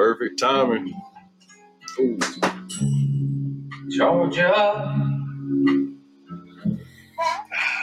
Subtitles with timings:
[0.00, 0.94] Perfect timing.
[1.98, 2.18] Ooh.
[3.90, 4.96] Georgia,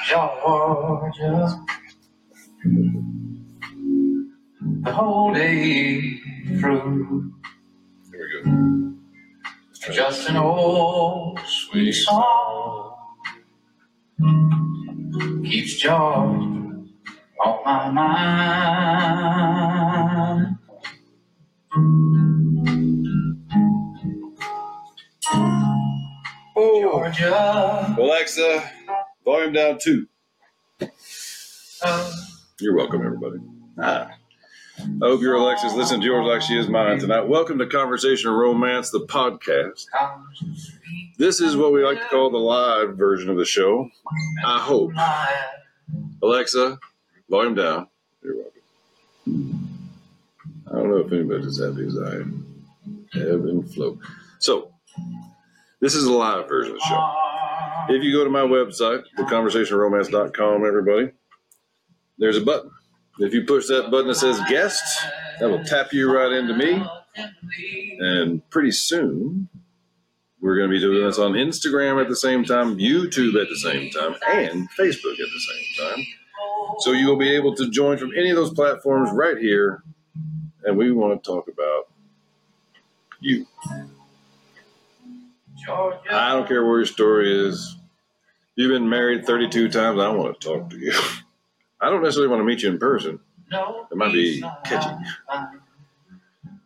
[0.09, 1.65] Georgia,
[4.81, 6.19] the whole day
[6.59, 7.34] through.
[8.11, 8.95] Here we go.
[9.91, 12.95] Just an old sweet song
[15.45, 16.89] keeps Georgia
[17.45, 19.27] on my mind.
[27.07, 28.70] Georgia, Alexa,
[29.23, 30.07] volume down two.
[32.59, 33.38] You're welcome, everybody.
[33.79, 34.09] Ah.
[34.77, 37.21] I hope your Alexa's listening to yours like she is mine tonight.
[37.21, 39.85] Welcome to Conversation Romance, the podcast.
[41.17, 43.89] This is what we like to call the live version of the show.
[44.45, 44.91] I hope.
[46.21, 46.77] Alexa,
[47.29, 47.87] volume down.
[48.21, 49.79] You're welcome.
[50.70, 52.65] I don't know if anybody's happy as I am.
[53.15, 53.98] Ebb and flow.
[54.39, 54.73] So,
[55.79, 57.13] this is a live version of the show.
[57.89, 61.11] If you go to my website, theconversationromance.com, everybody,
[62.17, 62.71] there's a button.
[63.20, 65.05] If you push that button that says guests,
[65.39, 66.83] that will tap you right into me.
[68.00, 69.50] And pretty soon,
[70.39, 73.57] we're going to be doing this on Instagram at the same time, YouTube at the
[73.57, 76.05] same time, and Facebook at the same time.
[76.79, 79.83] So you will be able to join from any of those platforms right here.
[80.63, 81.88] And we want to talk about
[83.19, 83.47] you.
[86.09, 87.75] I don't care where your story is.
[88.56, 90.00] You've been married 32 times.
[90.00, 90.94] I don't want to talk to you.
[91.81, 93.19] I don't necessarily want to meet you in person.
[93.91, 94.90] It might be catchy.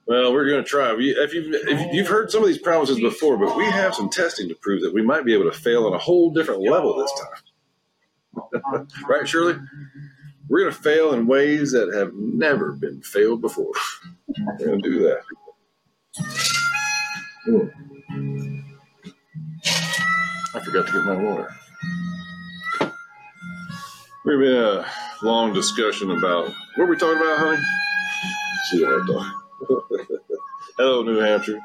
[0.07, 0.95] Well, we're going to try.
[0.97, 4.49] If you've, if you've heard some of these promises before, but we have some testing
[4.49, 7.13] to prove that we might be able to fail on a whole different level this
[7.19, 8.87] time.
[9.07, 9.55] right, Shirley?
[10.49, 13.71] We're going to fail in ways that have never been failed before.
[14.59, 14.99] We're going to do
[17.47, 18.50] that.
[20.53, 21.55] I forgot to get my water.
[24.25, 24.85] We've been a
[25.23, 27.63] long discussion about what are we talking about, honey?
[28.69, 29.33] See what I thought.
[30.77, 31.59] Hello, New Hampshire.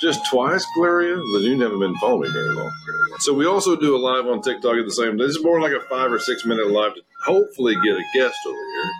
[0.00, 1.16] Just twice, Gloria?
[1.16, 2.72] But you never been following me very long.
[3.20, 5.08] So we also do a live on TikTok at the same.
[5.08, 5.18] Time.
[5.18, 8.36] This is more like a five or six minute live to hopefully get a guest
[8.46, 8.92] over here.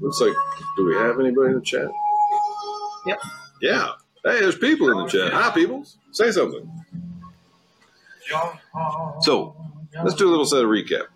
[0.00, 0.34] Looks like,
[0.76, 1.88] do we have anybody in the chat?
[3.06, 3.20] Yep.
[3.60, 3.88] Yeah.
[4.24, 5.32] Hey, there's people in the chat.
[5.32, 5.84] Hi, people.
[6.12, 6.70] Say something.
[9.22, 9.56] So
[10.02, 11.06] let's do a little set of recap.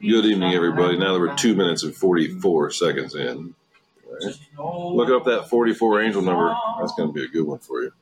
[0.00, 0.98] Good evening, everybody.
[0.98, 3.54] Now that we're two minutes and 44 seconds in,
[4.58, 6.56] look up that 44 angel number.
[6.80, 7.92] That's going to be a good one for you.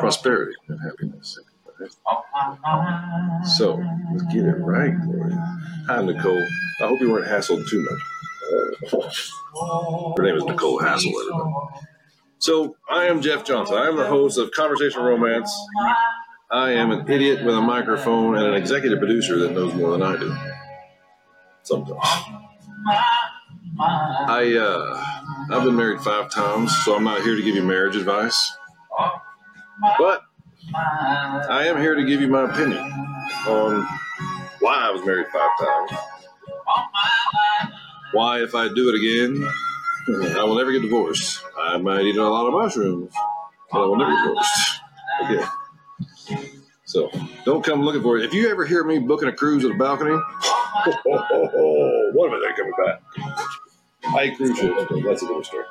[0.00, 1.38] Prosperity and happiness.
[3.56, 3.82] So
[4.12, 5.58] let's get it right, Gloria.
[5.88, 6.42] Hi, Nicole.
[6.82, 8.00] I hope you weren't hassled too much.
[10.16, 11.54] Her name is Nicole Hassel, everybody.
[12.38, 13.76] So I am Jeff Johnson.
[13.76, 15.52] I am the host of Conversation Romance.
[16.50, 20.02] I am an idiot with a microphone and an executive producer that knows more than
[20.02, 20.34] I do.
[21.62, 21.98] Sometimes.
[23.80, 27.96] I uh, I've been married five times, so I'm not here to give you marriage
[27.96, 28.56] advice.
[29.98, 30.22] But
[30.74, 32.80] I am here to give you my opinion
[33.46, 33.86] on
[34.60, 36.00] why I was married five times.
[38.12, 39.46] Why, if I do it again,
[40.38, 41.44] I will never get divorced.
[41.58, 43.12] I might eat a lot of mushrooms,
[43.70, 44.80] but I will never get divorced.
[45.24, 45.67] Okay.
[46.88, 47.10] So
[47.44, 48.24] don't come looking for it.
[48.24, 50.18] If you ever hear me booking a cruise at a balcony,
[52.14, 53.02] what am I coming back?
[54.16, 54.86] I cruise ships.
[54.88, 55.64] but That's a different story.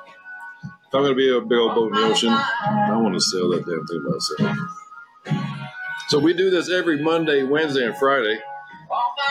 [0.64, 3.20] If I'm going to be a big old boat in the ocean, I want to
[3.20, 4.58] sail that damn thing myself.
[6.10, 8.40] So we do this every Monday, Wednesday, and Friday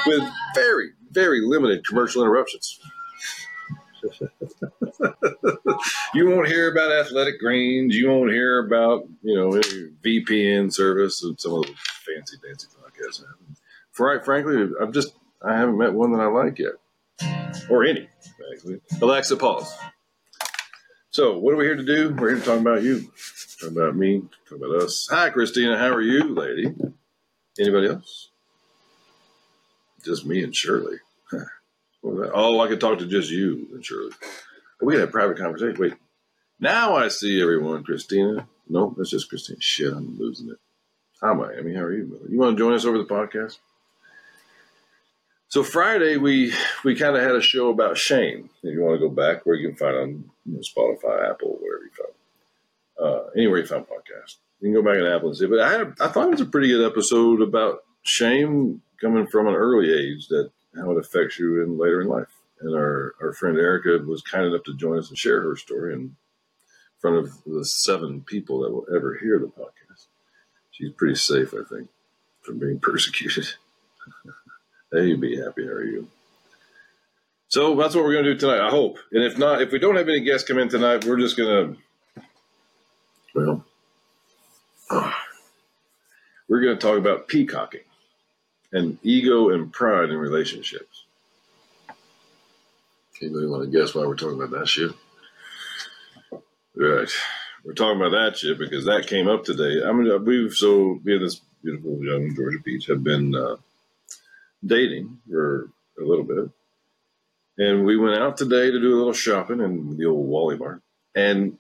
[0.07, 0.23] with
[0.57, 2.81] very, very limited commercial interruptions.
[6.15, 7.95] you won't hear about athletic greens.
[7.95, 9.51] You won't hear about you know
[10.05, 11.75] VPN service and some of the
[12.05, 13.23] fancy dancy podcasts.
[13.99, 16.75] Right, frankly, I've just I haven't met one that I like yet,
[17.71, 18.09] or any.
[18.53, 19.75] Actually, Alexa, pause.
[21.11, 22.15] So, what are we here to do?
[22.15, 23.11] We're here to talk about you,
[23.61, 25.09] talk about me, talk about us.
[25.11, 25.79] Hi, Christina.
[25.79, 26.75] How are you, lady?
[27.59, 28.31] Anybody else?
[30.05, 30.99] Just me and Shirley.
[32.09, 34.13] Oh, I could talk to just you and Shirley.
[34.81, 35.77] We could have private conversation.
[35.79, 35.95] Wait,
[36.61, 37.85] now I see everyone.
[37.85, 38.49] Christina.
[38.69, 39.61] No, that's just Christina.
[39.61, 40.59] Shit, I'm losing it.
[41.23, 41.75] Hi, Miami.
[41.75, 42.21] How are you?
[42.29, 43.59] You want to join us over the podcast?
[45.49, 46.53] So Friday we
[46.85, 48.51] we kind of had a show about shame.
[48.63, 51.59] If you want to go back, where you can find on you know, Spotify, Apple,
[51.61, 55.39] wherever you found, uh, anywhere you found podcast, you can go back and Apple and
[55.39, 55.47] see.
[55.47, 59.27] But I had a, I thought it was a pretty good episode about shame coming
[59.27, 62.36] from an early age that how it affects you in later in life.
[62.61, 65.93] And our, our friend Erica was kind enough to join us and share her story.
[65.95, 66.17] in
[66.99, 70.07] front of the seven people that will ever hear the podcast.
[70.71, 71.89] She's pretty safe, I think,
[72.43, 73.47] from being persecuted.
[74.93, 76.09] hey, be happy, are you?
[77.49, 78.99] So that's what we're going to do tonight, I hope.
[79.13, 81.77] And if not, if we don't have any guests come in tonight, we're just going
[81.77, 82.25] to,
[83.35, 83.65] well,
[86.49, 87.83] we're going to talk about peacocking
[88.73, 91.06] and ego and pride in relationships.
[93.21, 94.93] Anybody want to guess why we're talking about that shit?
[96.75, 97.09] Right.
[97.65, 99.83] We're talking about that shit because that came up today.
[99.85, 103.57] I mean, we've so me and this beautiful young Georgia Peach have been uh,
[104.65, 106.51] dating for a little bit,
[107.59, 110.83] and we went out today to do a little shopping in the old Wally Mart,
[111.15, 111.57] and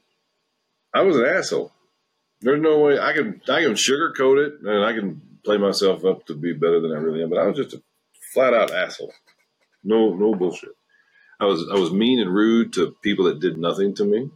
[0.94, 1.72] I was an asshole.
[2.42, 6.26] There's no way I can I can sugarcoat it and I can play myself up
[6.26, 7.82] to be better than I really am, but I was just a
[8.34, 9.12] flat out asshole.
[9.82, 10.75] No no bullshit.
[11.38, 14.30] I was I was mean and rude to people that did nothing to me.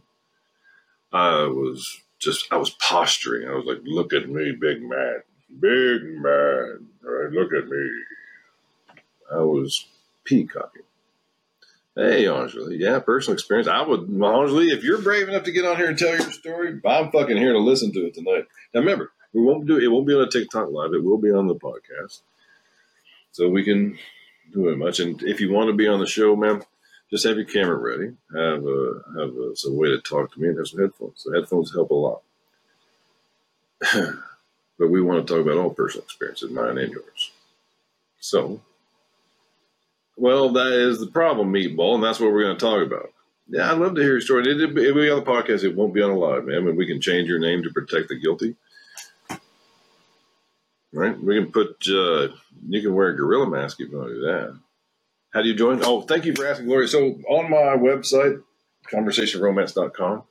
[1.11, 3.47] I was just I was posturing.
[3.47, 5.23] I was like, "Look at me, big man,
[5.59, 6.87] big man!
[7.01, 7.89] Right, look at me."
[9.31, 9.87] I was
[10.23, 10.83] peacocking.
[11.95, 13.67] Hey, Enjoli, yeah, personal experience.
[13.67, 16.79] I would, Enjoli, if you're brave enough to get on here and tell your story,
[16.85, 18.45] I'm fucking here to listen to it tonight.
[18.73, 20.93] Now, remember, we won't do it won't be on a TikTok live.
[20.93, 22.21] It will be on the podcast,
[23.31, 23.97] so we can
[24.53, 24.99] do it much.
[24.99, 26.61] And if you want to be on the show, man,
[27.11, 28.13] just have your camera ready.
[28.33, 31.23] Have a have a, a way to talk to me, and have some headphones.
[31.23, 32.21] The headphones help a lot.
[34.79, 37.31] but we want to talk about all personal experiences, mine and yours.
[38.19, 38.61] So,
[40.15, 43.11] well, that is the problem, meatball, and that's what we're going to talk about.
[43.49, 44.43] Yeah, I'd love to hear your story.
[44.43, 45.63] It, it, will be on the podcast.
[45.63, 46.67] It won't be on a live, man.
[46.67, 48.55] And we can change your name to protect the guilty.
[50.93, 51.21] Right?
[51.21, 51.85] We can put.
[51.87, 52.29] Uh,
[52.69, 54.59] you can wear a gorilla mask if you want to do that.
[55.33, 55.81] How do you join?
[55.83, 56.87] Oh, thank you for asking, Gloria.
[56.87, 58.43] So on my website,
[58.91, 60.23] conversationromance.com,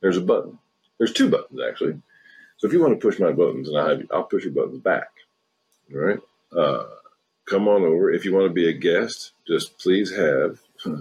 [0.00, 0.58] there's a button.
[0.98, 2.00] There's two buttons actually.
[2.58, 4.80] So if you want to push my buttons, and I have, I'll push your buttons
[4.80, 5.08] back.
[5.94, 6.18] All right.
[6.54, 6.86] Uh,
[7.46, 8.10] come on over.
[8.10, 10.60] If you want to be a guest, just please have,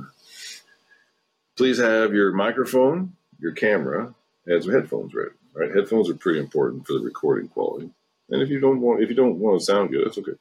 [1.57, 4.13] please have your microphone, your camera,
[4.45, 5.31] and some headphones ready.
[5.55, 5.75] All right.
[5.75, 7.89] Headphones are pretty important for the recording quality.
[8.29, 10.33] And if you don't want, if you don't want to sound good, that's okay.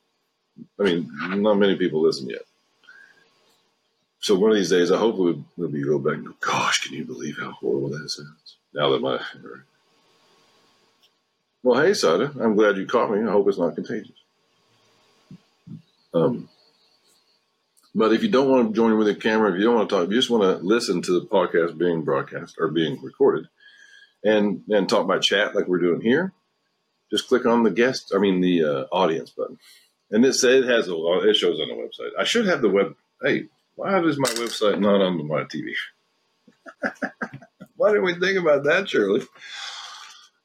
[0.78, 1.10] I mean,
[1.42, 2.42] not many people listen yet.
[4.26, 6.94] So one of these days, I hope we'll, be go back and go, gosh, can
[6.94, 8.56] you believe how horrible that sounds?
[8.74, 9.20] Now that my.
[11.62, 13.22] Well, hey, Sada, I'm glad you caught me.
[13.24, 14.16] I hope it's not contagious.
[16.12, 16.48] Um,
[17.94, 19.94] but if you don't want to join with the camera, if you don't want to
[19.94, 23.46] talk, if you just want to listen to the podcast being broadcast or being recorded
[24.24, 26.32] and, and talk by chat like we're doing here,
[27.12, 29.60] just click on the guest, I mean, the uh, audience button.
[30.10, 30.96] And it says it has a
[31.28, 32.10] it shows on the website.
[32.18, 32.96] I should have the web.
[33.22, 33.46] Hey,
[33.76, 35.72] why is my website not on my TV?
[37.76, 39.22] why didn't we think about that, Shirley?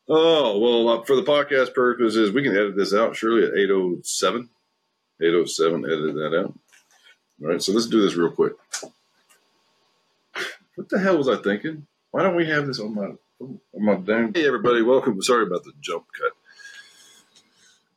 [0.07, 4.49] Oh, well, uh, for the podcast purposes, we can edit this out, Shirley, at 807.
[5.21, 6.53] 807, edit that out.
[7.41, 8.53] All right, so let's do this real quick.
[10.75, 11.87] What the hell was I thinking?
[12.11, 14.33] Why don't we have this on my on my damn?
[14.33, 15.21] Hey, everybody, welcome.
[15.21, 16.33] Sorry about the jump cut.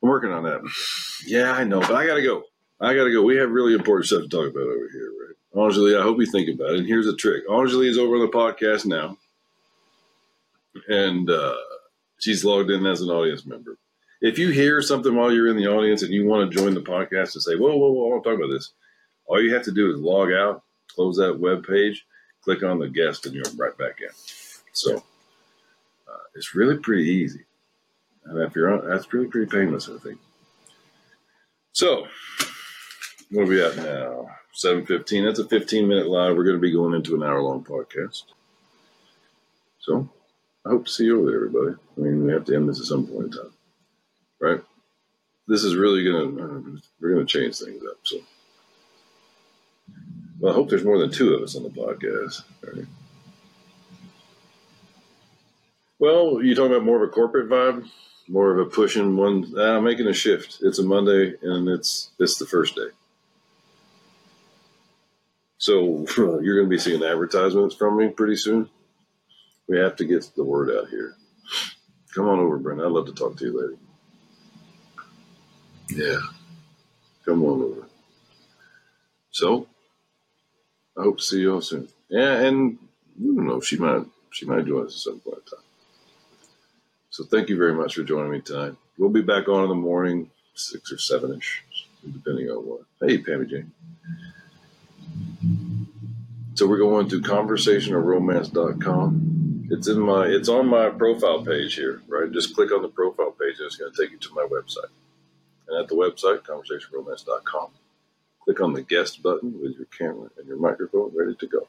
[0.03, 0.61] I'm working on that.
[1.27, 2.45] Yeah, I know, but I gotta go.
[2.81, 3.23] I gotta go.
[3.23, 5.71] We have really important stuff to talk about over here, right?
[5.71, 6.79] Enjoli, I hope you think about it.
[6.81, 7.47] And here's the trick.
[7.49, 9.17] Enjoli is over on the podcast now.
[10.89, 11.55] And uh,
[12.19, 13.79] she's logged in as an audience member.
[14.21, 16.81] If you hear something while you're in the audience and you want to join the
[16.81, 18.73] podcast and say, whoa, whoa, whoa, I want to talk about this,
[19.27, 22.07] all you have to do is log out, close that web page,
[22.43, 24.09] click on the guest, and you're right back in.
[24.73, 27.45] So uh, it's really pretty easy.
[28.25, 30.19] And if you're on, that's really pretty painless, I think.
[31.73, 32.07] So,
[33.31, 34.31] what are we at now?
[34.55, 35.25] 7.15.
[35.25, 36.37] That's a 15 minute live.
[36.37, 38.25] We're going to be going into an hour long podcast.
[39.79, 40.09] So,
[40.65, 41.77] I hope to see you over there, everybody.
[41.97, 43.53] I mean, we have to end this at some point in time,
[44.41, 44.61] right?
[45.47, 47.99] This is really going to, we're going to change things up.
[48.03, 48.17] So,
[50.41, 52.43] well, I hope there's more than two of us on the podcast.
[52.63, 52.87] Right?
[55.99, 57.89] Well, you talking about more of a corporate vibe?
[58.29, 59.59] more of a pushing one.
[59.59, 60.59] Uh, making a shift.
[60.63, 62.89] It's a Monday, and it's it's the first day.
[65.65, 68.69] So you're going to be seeing advertisements from me pretty soon.
[69.67, 71.15] We have to get the word out here.
[72.15, 72.83] Come on over, Brent.
[72.83, 73.79] I'd love to talk to you later.
[75.89, 76.21] Yeah,
[77.25, 77.87] come on over.
[79.31, 79.67] So
[80.99, 81.89] I hope to see you all soon.
[82.11, 82.79] Yeah, and
[83.19, 83.63] you know.
[83.63, 85.65] She might she might join us at some point in time.
[87.09, 88.75] So thank you very much for joining me tonight.
[88.99, 91.65] We'll be back on in the morning, six or seven ish,
[92.13, 92.81] depending on what.
[93.01, 93.73] Hey, Pammy Jane.
[96.55, 100.27] So we're going to conversationalromance.com It's in my.
[100.27, 102.31] It's on my profile page here, right?
[102.33, 104.91] Just click on the profile page, and it's going to take you to my website.
[105.69, 107.71] And at the website, conversationromance.com,
[108.45, 111.67] click on the guest button with your camera and your microphone ready to go.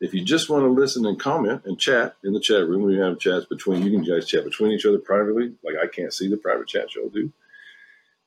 [0.00, 2.98] If you just want to listen and comment and chat in the chat room, we
[2.98, 5.54] have chats between you can guys chat between each other privately.
[5.64, 7.32] Like I can't see the private chat y'all do,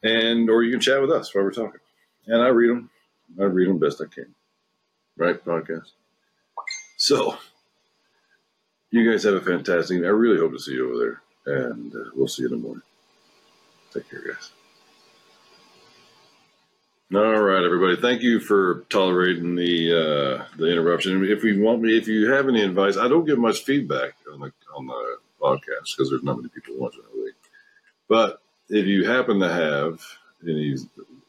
[0.03, 1.81] and or you can chat with us while we're talking,
[2.27, 2.89] and I read them.
[3.39, 4.33] I read them best I can.
[5.17, 5.91] Right, podcast.
[6.95, 7.37] So,
[8.91, 10.03] you guys have a fantastic.
[10.03, 12.59] I really hope to see you over there, and uh, we'll see you in the
[12.59, 12.83] morning.
[13.93, 14.51] Take care, guys.
[17.15, 17.95] All right, everybody.
[17.95, 21.25] Thank you for tolerating the uh, the interruption.
[21.25, 24.41] If you want me, if you have any advice, I don't get much feedback on
[24.41, 27.33] the on the podcast because there's not many people watching it.
[28.07, 30.01] But if you happen to have
[30.43, 30.75] any,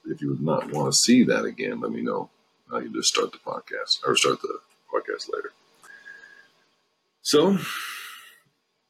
[0.07, 2.29] if you would not want to see that again, let me know.
[2.73, 4.59] I can just start the podcast or start the
[4.93, 5.53] podcast later.
[7.23, 7.59] So,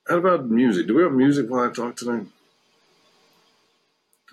[0.08, 0.87] how about music?
[0.87, 2.26] Do we have music while I talk tonight?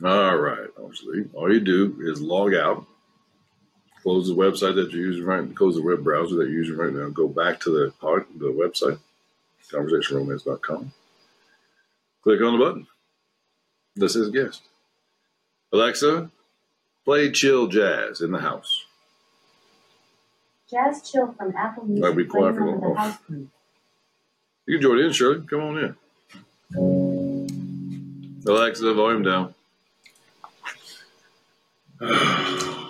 [0.04, 2.86] All right, obviously, all you do is log out,
[4.04, 6.78] close the website that you're using right, now, close the web browser that you're using
[6.78, 9.00] right now, go back to the pod, the website,
[9.72, 10.92] conversationromance.com.
[12.24, 12.88] Click on the button.
[13.96, 14.64] This is guest.
[15.72, 16.30] Alexa,
[17.06, 18.85] play chill jazz in the house.
[20.70, 22.04] Jazz Chill from Apple Music.
[22.04, 23.12] Might be quiet for a playing little the while.
[23.12, 23.20] house.
[24.68, 25.46] You can join in, Shirley.
[25.48, 25.96] Come on in.
[28.44, 29.54] Relax the volume down.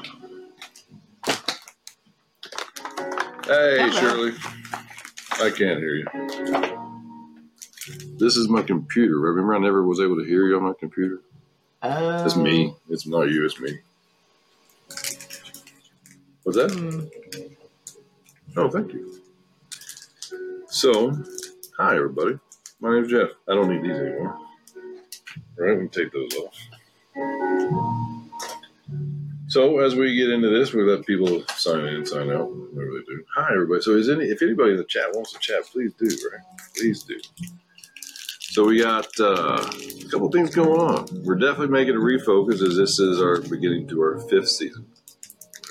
[3.48, 4.00] Hey, Hello.
[4.00, 4.32] Shirley.
[5.34, 6.08] I can't hear you.
[8.18, 9.20] This is my computer.
[9.20, 11.22] Remember, I never was able to hear you on my computer.
[11.84, 12.26] Oh.
[12.26, 12.74] It's me.
[12.90, 13.46] It's not you.
[13.46, 13.78] It's me.
[16.44, 16.72] What's that?
[16.72, 17.02] Hmm.
[18.58, 19.22] Oh, thank you.
[20.68, 21.12] So,
[21.78, 22.40] hi everybody.
[22.80, 23.30] My name's Jeff.
[23.50, 24.38] I don't need these anymore.
[25.60, 26.58] All right, we can take those off.
[29.50, 32.92] So, as we get into this, we let people sign in and sign out, whatever
[32.94, 33.24] they do.
[33.36, 33.82] Hi everybody.
[33.82, 36.08] So, is any if anybody in the chat wants to chat, please do.
[36.08, 36.42] Right?
[36.78, 37.20] Please do.
[38.40, 39.70] So we got uh,
[40.06, 41.08] a couple things going on.
[41.26, 44.88] We're definitely making a refocus as this is our beginning to our fifth season.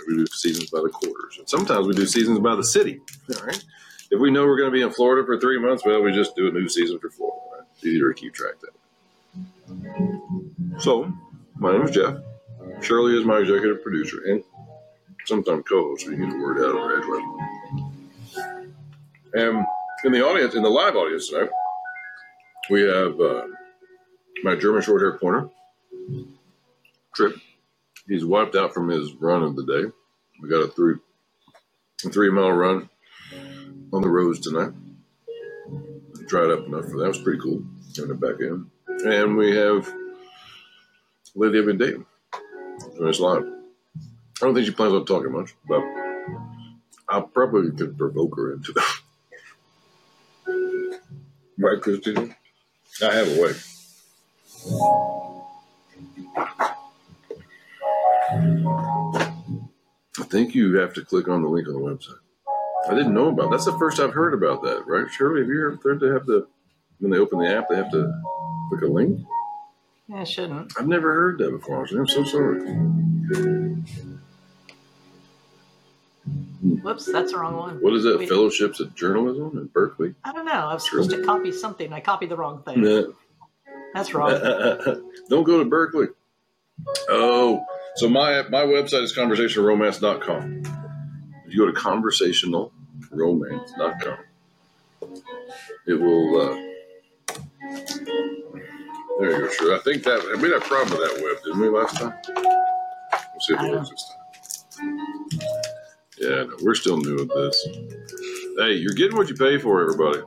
[0.06, 3.00] We do seasons by the quarters, and sometimes we do seasons by the city.
[3.37, 3.64] All right.
[4.11, 6.37] If we know we're going to be in Florida for three months, well, we just
[6.37, 7.40] do a new season for Florida.
[7.52, 7.84] Right?
[7.84, 8.70] Easier to keep track of that.
[10.80, 11.12] So,
[11.56, 12.16] my name is Jeff.
[12.82, 14.42] Shirley is my executive producer and
[15.25, 16.06] sometimes co-host.
[16.06, 17.23] We get a word out edgewise.
[19.34, 19.64] And
[20.04, 21.50] in the audience, in the live audience tonight,
[22.70, 23.46] we have uh,
[24.42, 25.49] my German short hair pointer,
[27.14, 27.37] Trip.
[28.06, 29.90] He's wiped out from his run of the day.
[30.44, 30.96] We got a three
[32.12, 32.90] three mile run
[33.94, 34.72] on the roads tonight.
[36.26, 37.04] Dried up enough for that.
[37.04, 37.64] It was pretty cool.
[37.94, 38.70] Getting it back in.
[39.10, 39.90] And we have
[41.34, 42.04] Lady Van Dayton
[42.98, 43.44] join us live.
[43.46, 45.82] I don't think she plans on talking much, but
[47.08, 48.96] I probably could provoke her into that.
[51.58, 52.36] right, Christina?
[53.02, 53.52] I have a way.
[60.34, 62.18] Think you have to click on the link on the website.
[62.88, 63.44] I didn't know about.
[63.44, 63.50] That.
[63.52, 65.08] That's the first I've heard about that, right?
[65.10, 66.48] Shirley, have you ever heard they have to
[66.98, 68.12] when they open the app they have to
[68.68, 69.20] click a link?
[70.08, 70.72] Yeah, I shouldn't.
[70.76, 71.86] I've never heard that before.
[71.86, 72.60] I'm so sorry.
[76.82, 77.76] Whoops, that's the wrong one.
[77.76, 78.18] What is that?
[78.18, 78.28] Wait.
[78.28, 80.14] Fellowships of Journalism in Berkeley?
[80.24, 80.52] I don't know.
[80.52, 81.92] I was supposed to copy something.
[81.92, 82.82] I copied the wrong thing.
[82.82, 83.12] Nah.
[83.94, 84.30] That's wrong.
[85.28, 86.08] Don't go to Berkeley.
[87.08, 87.64] Oh,
[87.96, 90.62] so my my website is conversationromance.com.
[91.46, 94.18] If you go to conversationalromance.com,
[95.86, 96.40] it will.
[96.40, 96.54] Uh,
[99.20, 99.76] there you go, sure.
[99.76, 102.14] I think that we had a problem with that web, didn't we, last time?
[102.26, 104.18] We'll see if it works this time.
[106.18, 107.66] Yeah, no, we're still new at this.
[108.58, 110.20] Hey, you're getting what you pay for, everybody.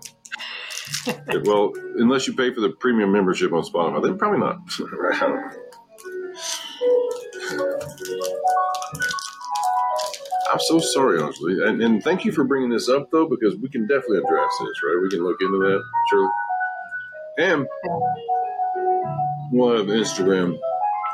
[1.46, 4.58] well, unless you pay for the premium membership on Spotify, then probably not.
[10.52, 13.70] I'm so sorry, honestly, and, and thank you for bringing this up, though, because we
[13.70, 15.00] can definitely address this, right?
[15.02, 16.32] We can look into that, sure.
[17.40, 17.68] And
[19.52, 20.58] we'll have Instagram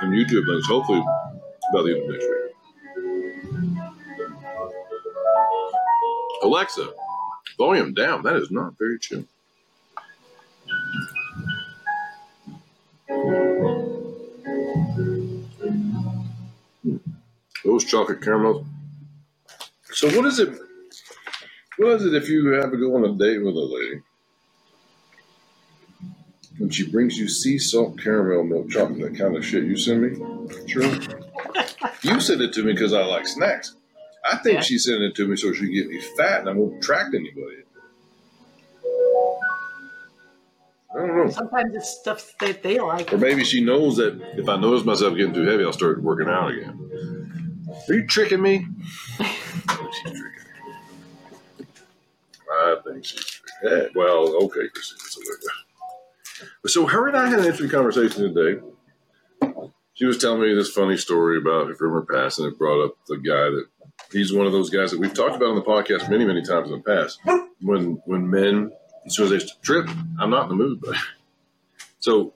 [0.01, 1.03] and YouTube links, hopefully,
[1.73, 2.39] by the end of next week.
[6.43, 6.93] Alexa,
[7.57, 8.23] volume down.
[8.23, 9.23] That is not very chill.
[16.83, 16.97] Hmm.
[17.63, 18.65] Those chocolate caramels.
[19.93, 20.49] So, what is it?
[21.77, 24.01] What is it if you have to go on a date with a lady
[26.59, 30.01] and she brings you sea salt caramel milk chocolate, that kind of shit you send
[30.01, 30.67] me?
[30.67, 30.83] Sure.
[32.03, 33.75] you send it to me because I like snacks.
[34.25, 34.61] I think Yeah.
[34.61, 37.13] she sent it to me so she can get me fat and I won't attract
[37.15, 37.57] anybody.
[40.95, 41.29] I don't know.
[41.31, 43.11] Sometimes it's stuff that they like.
[43.11, 46.29] Or maybe she knows that if I notice myself getting too heavy, I'll start working
[46.29, 47.65] out again.
[47.89, 48.67] Are you tricking me?
[52.51, 53.87] I think she's me.
[53.95, 54.69] Well, okay.
[56.65, 58.61] So, her and I had an interesting conversation today.
[59.95, 62.95] She was telling me this funny story about from her past, and it brought up
[63.07, 63.65] the guy that
[64.11, 66.71] he's one of those guys that we've talked about on the podcast many, many times
[66.71, 67.19] in the past.
[67.61, 68.71] When when men,
[69.05, 69.87] as soon as they trip,
[70.19, 70.95] I'm not in the mood, but
[71.99, 72.33] so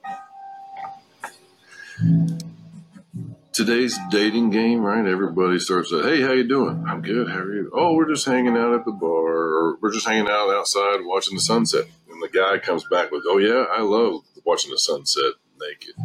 [3.58, 5.04] today's dating game, right?
[5.04, 6.84] Everybody starts at, "Hey, how you doing?
[6.86, 7.28] I'm good.
[7.28, 7.70] How are you?
[7.74, 11.34] Oh, we're just hanging out at the bar, or we're just hanging out outside watching
[11.34, 15.32] the sunset." And the guy comes back with, "Oh yeah, I love watching the sunset
[15.60, 15.96] naked."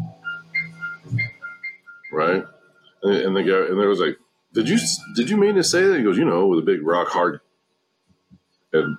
[2.11, 2.43] Right?
[3.03, 4.17] And, and the guy, and there was like,
[4.53, 4.79] "Did you
[5.15, 7.39] did you mean to say that?" He goes, "You know, with a big rock hard."
[8.73, 8.97] And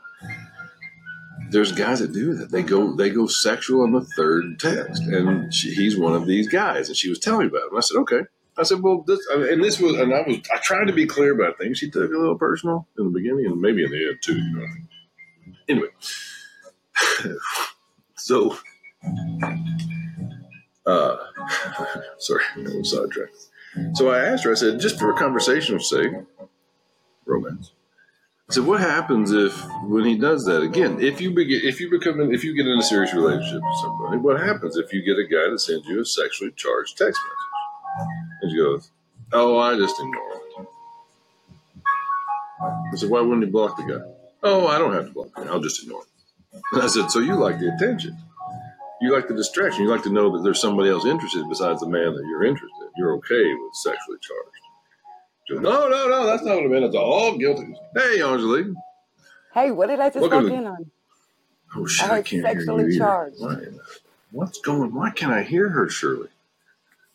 [1.50, 2.52] there's guys that do that.
[2.52, 6.46] They go they go sexual on the third text, and she, he's one of these
[6.46, 6.86] guys.
[6.86, 7.70] And she was telling me about it.
[7.70, 8.20] And I said, okay.
[8.56, 11.34] I said, well, this and this was, and I was I tried to be clear
[11.34, 11.78] about things.
[11.78, 14.36] She took a little personal in the beginning, and maybe in the end too.
[14.36, 14.66] You know.
[15.68, 15.88] Anyway,
[18.16, 18.56] so
[20.86, 21.16] uh,
[22.18, 23.36] sorry, I was sidetracked.
[23.94, 24.52] So I asked her.
[24.52, 26.12] I said, just for a conversation's sake,
[27.26, 27.72] romance.
[28.48, 31.00] I said, what happens if when he does that again?
[31.00, 34.18] If you begin, if you become, if you get in a serious relationship with somebody,
[34.18, 37.53] what happens if you get a guy that sends you a sexually charged text message?
[38.42, 38.90] And she goes,
[39.32, 40.66] "Oh, I just ignore it."
[42.92, 44.04] I said, "Why wouldn't he block the guy?"
[44.42, 45.48] "Oh, I don't have to block him.
[45.48, 48.16] I'll just ignore him." And I said, "So you like the attention?
[49.00, 49.84] You like the distraction?
[49.84, 52.82] You like to know that there's somebody else interested besides the man that you're interested
[52.82, 52.90] in?
[52.96, 54.50] You're okay with sexually charged?"
[55.46, 56.84] She goes, no, no, no, that's not what I meant.
[56.86, 57.74] It's all guilty.
[57.94, 58.74] Hey, Angelique.
[59.52, 60.90] Hey, what did I just walk in on?
[61.76, 62.10] Oh shit!
[62.10, 63.32] I I, can't hear you either.
[63.38, 63.56] Why,
[64.30, 64.94] what's going?
[64.94, 66.28] Why can't I hear her, Shirley?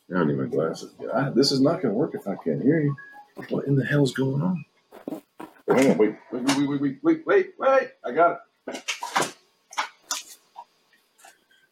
[0.10, 0.92] I don't need my glasses.
[1.14, 2.96] I, this is not going to work if I can't hear you.
[3.50, 4.66] What in the hell's going on?
[5.12, 5.22] On,
[5.68, 7.90] wait, wait, wait, wait, wait, wait, wait, wait!
[8.04, 9.36] I got it.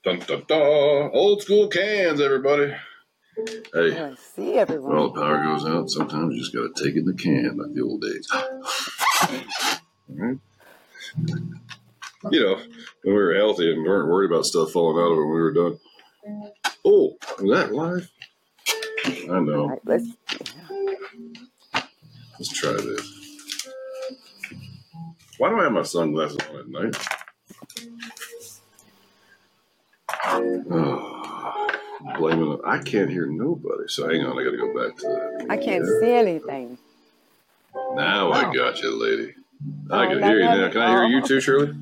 [0.04, 1.10] Dun dun dun!
[1.14, 2.74] Old school cans, everybody.
[3.74, 4.92] Hey, I see everyone.
[4.92, 7.14] when all the power goes out, sometimes you just got to take it in the
[7.14, 8.28] can, like the old days.
[8.32, 10.38] All right.
[12.32, 12.68] You know, when
[13.04, 15.54] we were healthy and weren't worried about stuff falling out of it when we were
[15.54, 15.80] done.
[16.86, 18.10] Oh, was that live?
[19.08, 19.68] I know.
[19.70, 20.06] right, let's.
[22.40, 23.14] Let's try this.
[25.38, 26.96] Why do I have my sunglasses on at night?
[30.70, 31.68] Oh,
[32.18, 32.60] blaming it.
[32.66, 33.84] I can't hear nobody.
[33.88, 35.46] So hang on, I got to go back to that.
[35.50, 36.78] I can't see anything.
[37.96, 38.54] Now I Oh.
[38.54, 39.36] got you, lady.
[39.90, 40.70] Oh, I can hear you now.
[40.70, 41.28] Can I hear you oh.
[41.28, 41.74] too, Shirley?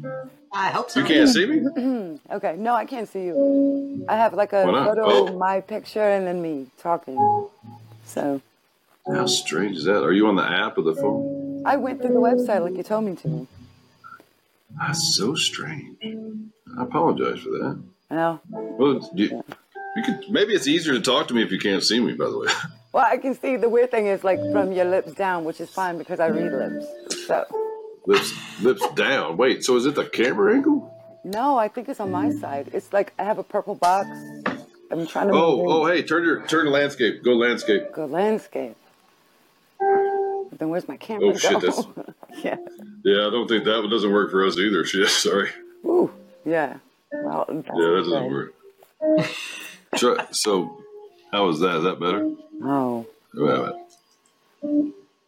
[0.58, 1.02] I hope so.
[1.02, 2.20] You can't see me?
[2.32, 4.06] okay, no, I can't see you.
[4.08, 5.28] I have like a Why photo Oh.
[5.28, 7.18] of my picture and then me talking.
[8.06, 8.42] So
[9.06, 10.02] How strange is that?
[10.04, 11.62] Are you on the app of the phone?
[11.66, 13.48] I went through the website like you told me to.
[14.80, 15.98] That's so strange.
[16.78, 17.84] I apologize for that.
[18.10, 19.44] Well, Well, you,
[19.98, 22.14] you could maybe it's easier to talk to me if you can't see me.
[22.14, 22.48] By the way,
[22.94, 25.70] well, I can see the weird thing is like from your lips down, which is
[25.70, 26.86] fine because I read lips.
[27.28, 27.46] So
[28.06, 29.38] lips lips down.
[29.38, 30.92] Wait, so is it the camera angle?
[31.24, 32.40] no, I think it's on my mm.
[32.40, 32.70] side.
[32.74, 34.08] It's like I have a purple box.
[34.92, 37.24] I'm trying to Oh, move oh, hey, turn your turn landscape.
[37.24, 37.92] Go landscape.
[37.92, 38.76] Go landscape.
[39.80, 41.30] But then where's my camera?
[41.30, 41.60] Oh, shit, go?
[41.60, 41.86] that's-
[42.44, 42.56] yeah.
[43.04, 44.86] Yeah, I don't think that one doesn't work for us either.
[44.86, 45.50] Shit, sorry.
[45.86, 46.12] Ooh,
[46.46, 46.78] yeah.
[47.12, 48.32] Well, that's Yeah, that doesn't good.
[48.32, 48.54] work.
[49.96, 50.82] Try, so,
[51.32, 51.78] how was that?
[51.78, 52.32] Is that better?
[52.64, 53.06] Oh.
[53.36, 53.88] Well,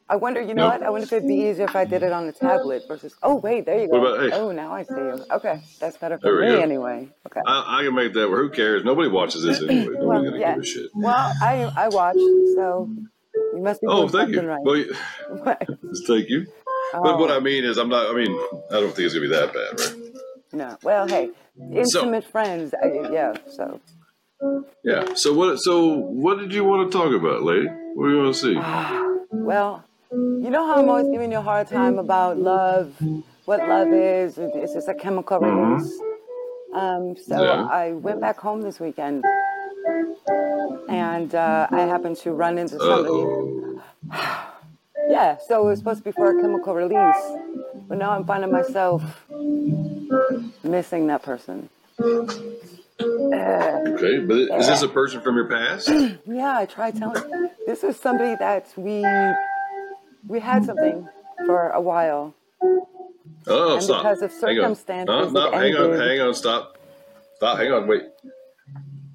[0.09, 0.69] I wonder, you know No.
[0.69, 0.83] what?
[0.83, 3.13] I wonder if it'd be easier if I did it on the tablet versus.
[3.21, 4.29] Oh, wait, there you go.
[4.33, 5.25] Oh, now I see you.
[5.31, 6.61] Okay, that's better for me go.
[6.61, 7.09] anyway.
[7.25, 7.41] Okay.
[7.45, 8.39] I, I can make that work.
[8.39, 8.85] Who cares?
[8.85, 9.95] Nobody watches this anyway.
[9.99, 10.53] Nobody's Well, gonna yeah.
[10.55, 10.89] give a shit.
[10.95, 12.19] Well, I I watched,
[12.55, 12.89] so
[13.53, 14.41] you must be Oh, thank you.
[14.41, 14.61] right.
[14.63, 14.85] Well,
[16.07, 16.47] thank you.
[16.93, 17.41] But Oh, what I oh.
[17.41, 18.09] mean is, I'm not.
[18.09, 18.31] I mean,
[18.71, 19.95] I don't think it's gonna be that bad, right?
[20.53, 20.77] no.
[20.83, 21.31] Well, hey,
[21.73, 22.73] intimate friends.
[22.81, 23.33] I, yeah.
[23.49, 23.81] So
[24.85, 25.15] Yeah.
[25.15, 25.59] So what?
[25.59, 27.67] So what did you want to talk about, lady?
[27.95, 29.03] What do you want to see?
[29.29, 32.93] Well, you know how I'm always giving you a hard time about love,
[33.45, 34.37] what love is.
[34.37, 35.99] It's just a chemical release.
[36.73, 37.67] Um, so Yeah.
[37.71, 39.23] I went back home this weekend,
[40.89, 43.25] and uh, I happened to run into somebody.
[45.09, 47.37] Yeah, so it was supposed to be for a chemical release,
[47.87, 49.01] But now I'm finding myself
[50.63, 51.69] missing that person.
[52.99, 55.87] Okay, but is this a person from your past?
[56.25, 57.23] yeah, I tried telling.
[57.23, 57.49] You.
[57.65, 59.01] This is somebody that we
[60.25, 61.07] we had something
[61.45, 62.33] for a while,
[63.49, 64.03] Oh, and stop.
[64.03, 64.75] because of Hang on.
[65.05, 66.77] No, no, hang on, hang on, stop.
[67.37, 68.03] Stop, hang on, wait.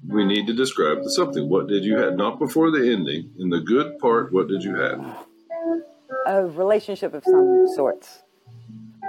[0.07, 1.49] We need to describe the something.
[1.49, 2.15] What did you have?
[2.15, 3.31] Not before the ending.
[3.39, 5.03] In the good part, what did you have?
[6.25, 8.21] a relationship of some sorts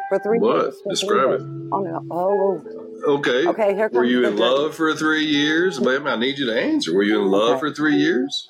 [0.09, 0.63] for three What?
[0.63, 0.75] years.
[0.83, 1.43] three Describe years.
[1.43, 1.49] it.
[1.73, 2.05] Oh no!
[2.11, 2.65] Oh,
[3.07, 3.47] Okay.
[3.47, 5.81] Okay, here Were you in love for three years?
[5.81, 6.93] Ma'am, I need you to answer.
[6.95, 7.61] Were you in love Okay.
[7.61, 8.49] for three years?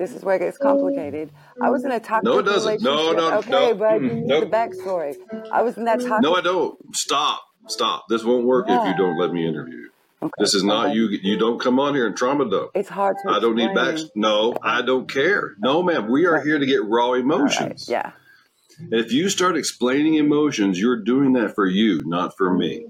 [0.00, 1.30] This is where it gets oh, complicated.
[1.62, 1.96] I was in mm.
[1.96, 2.82] a toxic No, it doesn't.
[2.82, 3.18] No, relationship.
[3.18, 3.74] no, okay, no.
[3.74, 4.44] but you need Nope.
[4.44, 5.16] the backstory.
[5.52, 6.22] I was in that toxic.
[6.22, 6.78] No, I don't.
[6.96, 7.42] Stop.
[7.68, 8.06] Stop.
[8.10, 9.90] This won't work if you don't let me interview you.
[10.22, 10.96] Okay, This is not okay.
[10.96, 11.08] you.
[11.22, 12.72] You don't come on here and trauma dump.
[12.74, 13.30] It's hard to.
[13.30, 13.98] I don't need back.
[14.16, 15.54] No, I don't care.
[15.60, 16.10] No, ma'am.
[16.10, 17.88] We are here to get raw All right, emotions.
[17.88, 18.12] Yeah.
[18.90, 22.86] If you start explaining emotions, you're doing that for you, not for me.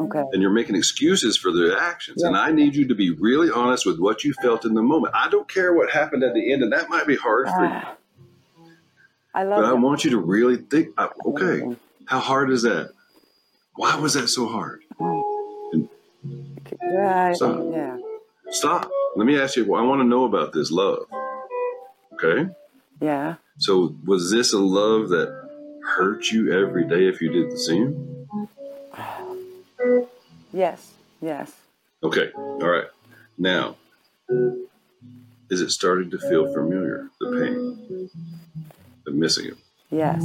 [0.00, 0.24] Okay.
[0.32, 2.22] And you're making excuses for the actions.
[2.22, 5.14] And I need you to be really honest with what you felt in the moment.
[5.14, 7.70] I don't care what happened at the end, and that might be hard for you.
[7.72, 7.96] Ah,
[9.34, 10.88] I love But I want you to really think.
[10.98, 12.90] uh, Okay, how hard is that?
[13.76, 14.80] Why was that so hard?
[16.82, 17.32] Yeah.
[17.34, 17.98] So- Yeah.
[18.52, 18.90] Stop.
[19.16, 19.64] Let me ask you.
[19.64, 21.06] well, I want to know about this love.
[22.14, 22.48] Okay.
[23.00, 23.36] Yeah.
[23.58, 25.28] So was this a love that
[25.96, 28.19] hurt you every day if you did the same?
[30.52, 30.92] Yes.
[31.20, 31.52] Yes.
[32.02, 32.30] Okay.
[32.36, 32.86] All right.
[33.38, 33.76] Now,
[35.50, 37.08] is it starting to feel familiar?
[37.20, 38.10] The pain,
[39.04, 39.54] the missing it.
[39.90, 40.22] Yes.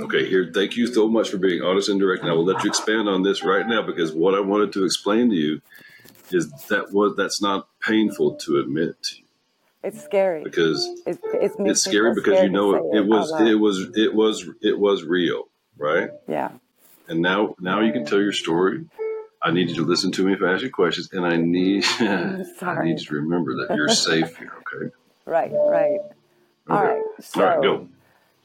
[0.00, 0.28] Okay.
[0.28, 0.50] Here.
[0.54, 2.22] Thank you so much for being honest and direct.
[2.22, 4.84] And I will let you expand on this right now because what I wanted to
[4.84, 5.60] explain to you
[6.30, 9.24] is that was that's not painful to admit to you
[9.82, 10.42] It's scary.
[10.44, 14.14] because It's it's, it's scary because scared you know it, it was it was it
[14.14, 16.10] was it was real, right?
[16.28, 16.52] Yeah.
[17.12, 18.86] And now now you can tell your story.
[19.42, 21.84] I need you to listen to me if I ask you questions, and I need
[22.00, 24.54] I need you to remember that you're safe here.
[24.62, 24.90] Okay.
[25.26, 25.52] Right.
[25.52, 26.00] Right.
[26.70, 26.86] All Okay.
[26.86, 27.02] right.
[27.20, 27.42] So.
[27.42, 27.62] All right.
[27.62, 27.88] Go.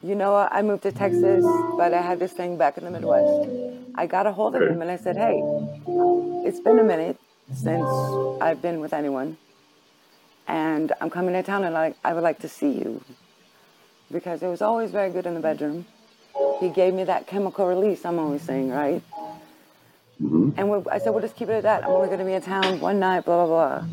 [0.04, 1.46] You know, I moved to Texas,
[1.78, 3.40] but I had this thing back in the Midwest.
[3.96, 4.74] I got a hold of Okay.
[4.74, 5.46] him and I said, "Hey,
[6.46, 7.18] it's been a minute
[7.54, 7.90] since
[8.42, 9.38] I've been with anyone,
[10.46, 13.02] and I'm coming to town, and I, I would like to see you
[14.12, 15.86] because it was always very good in the bedroom.
[16.60, 18.06] He gave me that chemical release.
[18.06, 19.02] I'm always saying, right?
[20.20, 21.84] hmm And we, I said, "We'll just keep it at that.
[21.84, 23.88] I'm only going to be in town one night, blah blah blah."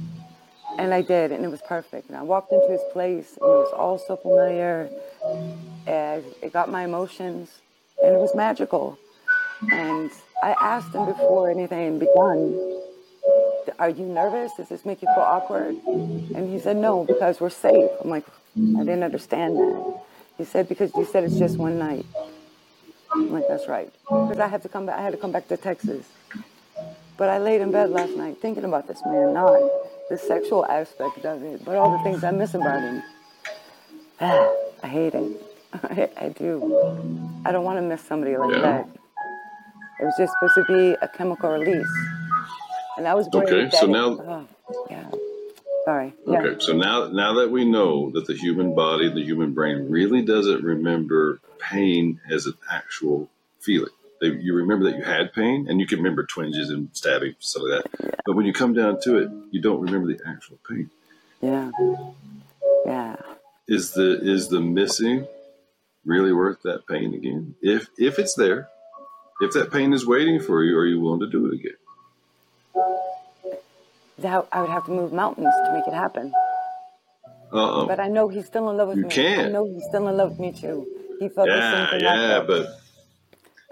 [0.79, 2.09] And I did, and it was perfect.
[2.09, 4.88] And I walked into his place, and it was all so familiar.
[5.87, 7.50] And it got my emotions,
[8.03, 8.98] and it was magical.
[9.70, 10.11] And
[10.42, 12.40] I asked him before anything begun,
[13.79, 14.53] "Are you nervous?
[14.57, 15.77] Does this make you feel awkward?"
[16.35, 18.24] And he said, "No, because we're safe." I'm like,
[18.57, 20.00] I didn't understand that.
[20.38, 22.07] He said, "Because you said it's just one night."
[23.14, 24.98] I'm like, "That's right." Because I had to come back.
[24.98, 26.07] I had to come back to Texas.
[27.16, 29.61] But I laid in bed last night thinking about this man, not
[30.11, 33.03] the sexual aspect of it, but all the things I miss about him.
[34.20, 35.42] I hate it.
[35.74, 36.55] I, I do.
[37.44, 38.61] I don't want to miss somebody like Yeah.
[38.62, 38.88] that.
[40.00, 41.87] It was just supposed to be a chemical release.
[42.98, 44.46] And I was worried Okay, that so it- now- oh,
[44.90, 45.05] yeah.
[45.85, 46.14] Sorry.
[46.27, 46.40] Yeah.
[46.40, 46.57] Okay.
[46.61, 50.64] So now now that we know that the human body, the human brain, really doesn't
[50.64, 53.29] remember pain as an actual
[53.61, 53.92] feeling.
[54.20, 57.64] They, you remember that you had pain, and you can remember twinges and stabbing, stuff
[57.64, 58.20] like that.
[58.25, 60.90] But when you come down to it, you don't remember the actual pain.
[61.42, 61.70] Yeah.
[62.87, 63.16] Yeah.
[63.66, 65.27] is the is the missing
[66.05, 67.55] really worth that pain again?
[67.61, 68.68] If if it's there,
[69.40, 71.77] if that pain is waiting for you, are you willing to do it again?
[74.18, 76.33] That I would have to move mountains to make it happen.
[77.53, 78.00] Uh But.
[78.00, 79.11] I know he's still in love with You me.
[79.11, 79.53] I can't.
[79.53, 80.87] know he's still in love with me too.
[81.20, 82.46] He felt the same Yeah, thing I yeah, felt.
[82.48, 82.66] but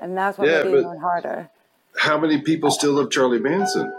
[0.00, 1.50] and that's what Yeah, made it even harder.
[1.96, 3.92] how many people still love Charlie Manson?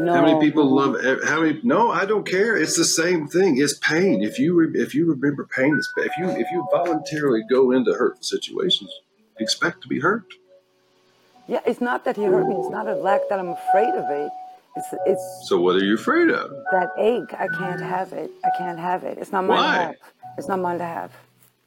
[0.00, 0.12] No.
[0.14, 0.96] How many people love?
[1.24, 1.60] How many?
[1.64, 2.56] No, I don't care.
[2.56, 3.58] It's the same thing.
[3.58, 4.22] It's pain.
[4.22, 7.92] If you re, if you remember pain, it's, if you if you voluntarily go into
[7.94, 8.90] hurtful situations,
[9.40, 10.24] expect to be hurt.
[11.48, 12.56] Yeah, it's not that he hurt me.
[12.56, 14.30] It's not a lack that I'm afraid of it.
[14.76, 16.50] It's it's So what are you afraid of?
[16.72, 17.32] that ache.
[17.34, 18.30] I can't have it.
[18.44, 19.18] I can't have it.
[19.18, 19.74] It's not mine Why?
[19.74, 19.94] to have.
[20.38, 21.12] It's not mine to have.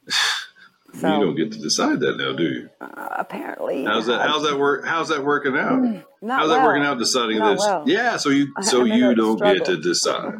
[0.94, 2.68] you don't get to decide that now, do you?
[2.80, 4.26] uh, apparently, How's that?
[4.28, 4.84] How's that work?
[4.86, 5.82] How's that working out?
[6.22, 6.66] not How's that well.
[6.66, 6.98] working out?
[6.98, 7.60] Deciding Not this?
[7.66, 7.84] well.
[7.86, 8.16] Yeah.
[8.16, 10.34] So you so you don't get to decide.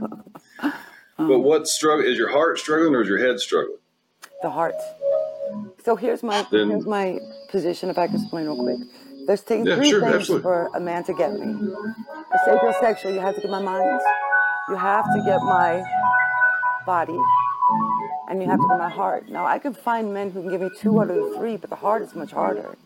[1.18, 3.78] but what struggle is your heart struggling or is your head struggling?
[4.42, 4.74] the heart.
[5.84, 7.90] So here's my Then- here's my position.
[7.90, 8.78] If I can explain real quick,
[9.26, 10.42] there's Yeah, three sure, things absolutely.
[10.42, 11.52] for a man to get me.
[11.54, 14.00] The sapiosexual, you have to get my mind,
[14.68, 15.82] you have to get my
[16.86, 17.18] body,
[18.28, 19.28] and you have to get my heart.
[19.28, 21.70] Now I can find men who can give me two out of the three, but
[21.70, 22.76] the heart is much harder.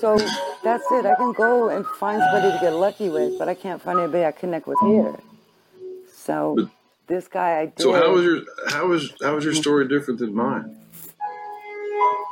[0.00, 0.16] So
[0.62, 1.06] that's it.
[1.06, 4.24] I can go and find somebody to get lucky with, but I can't find anybody
[4.24, 5.16] I connect with here.
[6.12, 6.68] So But-
[7.08, 7.80] this guy I did.
[7.80, 10.76] So how was your how was how was your story different than mine?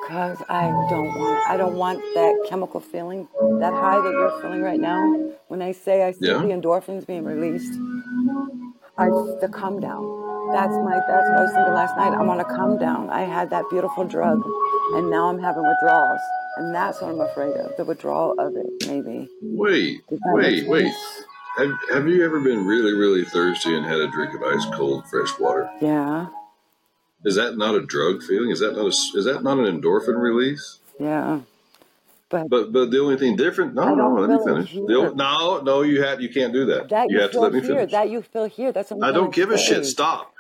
[0.09, 3.29] Cause I don't want I don't want that chemical feeling,
[3.61, 5.03] that high that you're feeling right now.
[5.49, 6.39] When I say I see Yeah.
[6.39, 7.73] the endorphins being released,
[8.99, 9.07] I
[9.41, 10.03] the come down.
[10.53, 12.13] That's my that's what I was thinking last night.
[12.15, 13.11] I'm on a come down.
[13.11, 14.41] I had that beautiful drug
[14.95, 16.21] and now I'm having withdrawals.
[16.59, 17.77] And that's what I'm afraid of.
[17.77, 19.29] The withdrawal of it, maybe.
[19.43, 20.95] Wait, Does that make wait, wait.
[21.59, 25.05] Have Have you ever been really really thirsty and had a drink of ice cold
[25.11, 25.69] fresh water?
[25.81, 26.27] Yeah,
[27.27, 28.51] Is that not a drug feeling?
[28.53, 30.81] Is that not a is that not an endorphin release?
[31.01, 31.41] yeah.
[32.31, 33.75] But But but the only thing different.
[33.75, 34.15] No, no.
[34.15, 34.73] Let me finish.
[34.75, 35.83] The no, no.
[35.83, 36.91] You have you can't do that.
[36.91, 37.93] that you you, have to feel let me here, finish.
[37.93, 39.87] that you feel here, that's I don't give a shit.
[39.87, 40.33] Stop.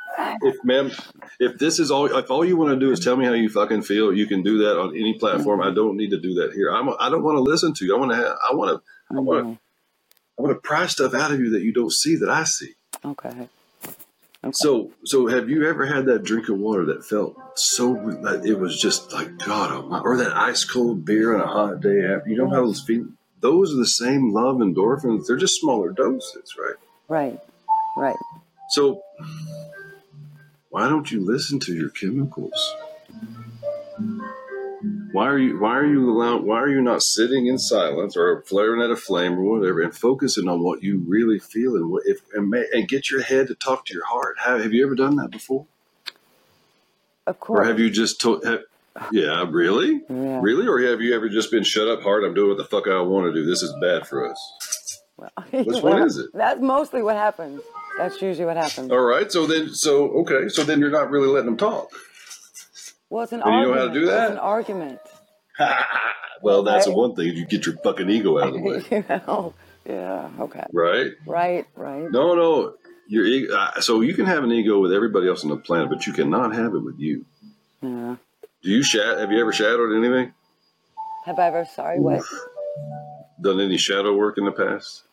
[0.42, 0.92] If ma'am,
[1.40, 3.50] if this is all, if all you want to do is tell me how you
[3.50, 5.62] fucking feel, you can do that on any platform.
[5.62, 6.70] I don't need to do that here.
[6.70, 6.90] I'm.
[7.00, 7.96] I don't want to listen to you.
[7.96, 8.16] I want to.
[8.16, 9.16] Have, I want to.
[9.16, 9.60] I want to.
[10.38, 12.74] I want to pry stuff out of you that you don't see that I see.
[13.04, 13.48] Okay.
[14.46, 14.52] Okay.
[14.54, 18.58] So, so have you ever had that drink of water that felt so that it
[18.58, 22.30] was just like God, Almighty, or that ice cold beer on a hot day after?
[22.30, 23.06] You know how those feel?
[23.40, 25.26] Those are the same love endorphins.
[25.26, 26.76] They're just smaller doses, right?
[27.08, 27.40] Right.
[27.96, 28.16] Right.
[28.70, 29.02] So,
[30.70, 32.74] why don't you listen to your chemicals?
[35.16, 38.42] Why are you why are you allowed why are you not sitting in silence or
[38.42, 42.02] flaring at a flame or whatever and focusing on what you really feel and what
[42.04, 44.36] if and, ma- and get your head to talk to your heart?
[44.44, 45.64] Have, have you ever done that before?
[47.26, 47.60] Of course.
[47.60, 48.44] Or have you just told?
[49.10, 50.40] Yeah, really, Yeah.
[50.42, 52.22] really, or have you ever just been shut up hard?
[52.22, 53.46] I'm doing what the fuck I want to do.
[53.46, 55.00] This is bad for us.
[55.16, 56.26] Well, Which one is it?
[56.34, 57.62] That's mostly what happens.
[57.96, 58.90] That's usually what happens.
[58.90, 61.90] All right, so then, so okay, so then you're not really letting them talk.
[63.16, 64.24] Well, it's an And you know how to do that?
[64.24, 64.98] It's an argument.
[66.42, 67.28] well, that's the one thing.
[67.34, 69.54] You get your fucking ego out of the way, you know?
[69.88, 70.28] Yeah.
[70.38, 70.66] Okay.
[70.70, 71.12] right?
[71.26, 71.66] Right.
[71.74, 72.10] Right.
[72.10, 72.74] No, no,
[73.08, 73.56] your ego.
[73.56, 76.12] uh, So you can have an ego with everybody else on the planet, but you
[76.12, 77.24] cannot have it with you.
[77.80, 78.16] Yeah.
[78.62, 79.18] Do you shat?
[79.18, 80.34] Have you ever shadowed anything?
[81.24, 81.64] Have I ever?
[81.64, 81.98] Sorry.
[81.98, 82.22] What?
[83.40, 85.04] Done any shadow work in the past?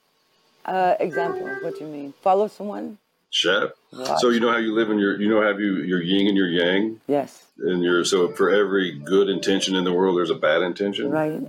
[0.66, 1.48] Uh, example.
[1.62, 2.13] What do you mean?
[2.22, 2.98] Follow someone?
[3.34, 3.74] Shat.
[3.89, 4.19] What?
[4.19, 6.38] So you know how you live in your, you know, have you your yin and
[6.38, 7.43] your yang, Yes.
[7.58, 11.10] and your so for every good intention in the world, there's a bad intention.
[11.10, 11.41] Right.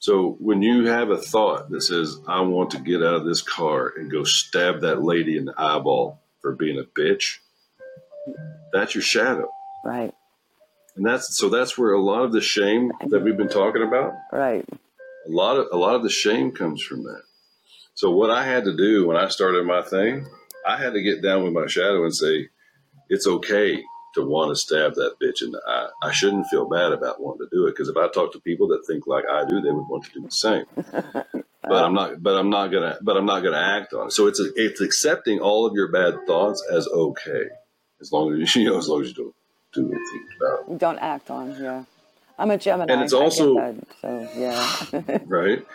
[0.00, 3.42] So when you have a thought that says, "I want to get out of this
[3.42, 7.38] car and go stab that lady in the eyeball for being a bitch,"
[8.72, 9.48] that's your shadow,
[9.84, 10.12] Right.
[10.96, 14.14] and that's so that's where a lot of the shame that we've been talking about,
[14.32, 14.64] Right.
[14.68, 17.22] a lot of a lot of the shame comes from that.
[17.94, 20.26] So what I had to do when I started my thing,
[20.66, 22.48] I had to get down with my shadow and say,
[23.10, 23.82] "It's okay."
[24.16, 27.46] To want to stab that bitch in the eye, I shouldn't feel bad about wanting
[27.46, 29.70] to do it because if I talk to people that think like I do, they
[29.72, 30.64] would want to do the same.
[31.64, 32.22] but I'm not.
[32.22, 32.98] But I'm not gonna.
[33.02, 34.12] But I'm not gonna act on it.
[34.12, 37.44] So it's a, it's accepting all of your bad thoughts as okay,
[38.00, 39.34] as long as you know, as long as you don't
[39.74, 41.56] do anything about it, Don't act on.
[41.60, 41.84] Yeah.
[42.38, 42.92] I'm a Gemini.
[42.92, 45.18] And it's also- that, so yeah.
[45.26, 45.66] right?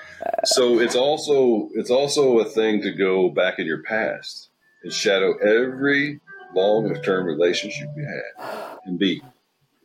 [0.45, 4.49] So it's also it's also a thing to go back in your past
[4.85, 6.19] and shadow every
[6.53, 9.21] long term relationship you had, and be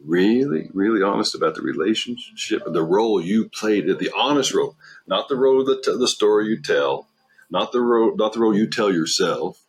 [0.04, 5.28] really, really honest about the relationship, and the role you played, the honest role, not
[5.28, 7.08] the role that the story you tell,
[7.50, 9.62] not the role, not the role you tell yourself,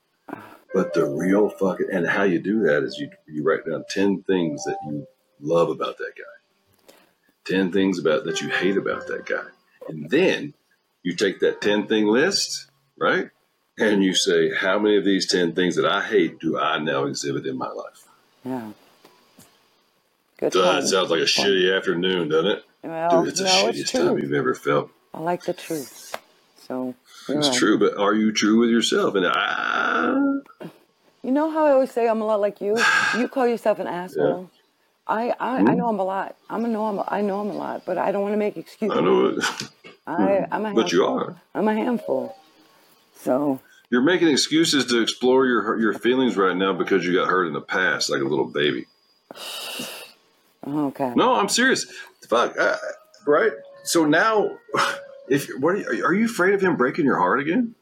[0.73, 1.87] but the real fucking.
[1.91, 5.07] And how you do that is you you write down ten things that you
[5.39, 6.93] love about that guy,
[7.45, 9.47] ten things about that you hate about that guy,
[9.87, 10.53] and then
[11.03, 13.29] you take that ten thing list, right?
[13.77, 17.05] And you say, how many of these 10 things that I hate do I now
[17.05, 18.05] exhibit in my life?
[18.45, 18.71] yeah.
[20.38, 20.53] Good.
[20.53, 22.63] Duh, it sounds like a shitty afternoon, doesn't it?
[22.84, 24.89] Well, Dude, it's the no, it's shittiest time you've ever felt.
[25.13, 26.17] I like the truth.
[26.67, 26.95] So
[27.29, 27.57] It's right.
[27.57, 29.15] true, but are you true with yourself?
[29.15, 30.15] And ah,
[31.23, 32.75] You know how I always say I'm a lot like you.
[33.17, 34.49] You call yourself an asshole.
[35.07, 35.67] I, I, Hmm?
[35.67, 36.36] I know I'm a lot.
[36.49, 38.38] I'm a know I'm a, I know I'm a lot, but I don't want to
[38.38, 38.97] make excuses.
[38.97, 39.43] I know it.
[40.07, 40.73] I, I'm a handful.
[40.84, 41.36] But you are.
[41.53, 42.36] I'm a handful.
[43.21, 47.45] So You're making excuses to explore your your feelings right now because you got hurt
[47.47, 48.88] in the past, like a little baby.
[50.67, 51.13] okay.
[51.15, 51.86] No, I'm serious.
[52.27, 52.77] Fuck, uh,
[53.27, 53.51] right?
[53.84, 54.57] So now,
[55.29, 57.75] if what are you, are you afraid of him breaking your heart again?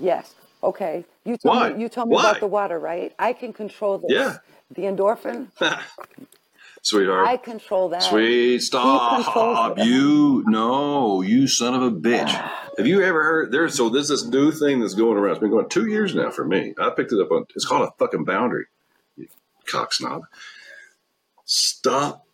[0.00, 0.34] Yes.
[0.62, 1.04] Okay.
[1.24, 1.72] You told Why?
[1.72, 2.22] me you told me Why?
[2.30, 3.12] about the water, right?
[3.18, 4.10] I can control this.
[4.10, 4.38] Yeah.
[4.74, 5.48] The endorphin.
[6.82, 7.28] Sweetheart.
[7.28, 8.02] I control that.
[8.02, 9.78] Sweet, stop.
[9.78, 12.50] You, no, you son of a bitch.
[12.78, 15.32] Have you ever heard, there's, so there's this new thing that's going around.
[15.32, 16.74] It's been going two years now for me.
[16.80, 18.66] I picked it up on, it's called a fucking boundary.
[19.66, 20.22] cock snob.
[21.44, 22.26] Stop,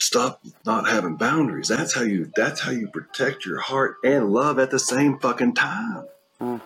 [0.00, 1.68] stop not having boundaries.
[1.68, 2.32] That's how you.
[2.36, 6.06] That's how you protect your heart and love at the same fucking time.
[6.40, 6.60] Uh,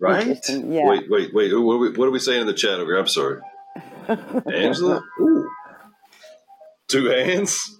[0.00, 0.38] Right?
[0.48, 0.88] Yeah.
[0.88, 1.52] Wait, wait, wait.
[1.54, 3.00] What are, we, what are we saying in the chat over here?
[3.00, 3.40] I'm sorry.
[4.54, 5.02] Angela?
[5.20, 5.50] Ooh.
[6.88, 7.78] Two hands?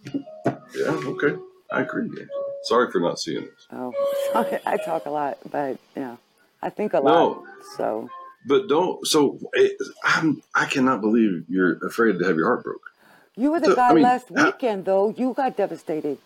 [0.77, 1.37] Yeah, okay.
[1.73, 2.48] I agree, Angela.
[2.65, 3.67] Sorry for not seeing this.
[3.73, 3.93] oh,
[4.33, 6.19] sorry, I talk a lot, but you know,
[6.63, 7.03] I think a No.
[7.03, 7.45] lot.
[7.77, 8.09] So
[8.47, 9.07] But don't.
[9.07, 10.43] So it, I'm.
[10.55, 12.83] I cannot believe you're afraid to have your heart broke.
[13.37, 15.11] you were the So, guy I mean, last how- weekend, though.
[15.17, 16.19] You got devastated.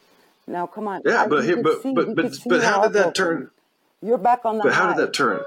[0.47, 1.03] Now, come on.
[1.05, 3.15] Yeah, I- but here, but see- but but but how did that broken.
[3.15, 3.51] turn?
[4.03, 4.97] You're back on the But how high.
[4.97, 5.41] did that turn?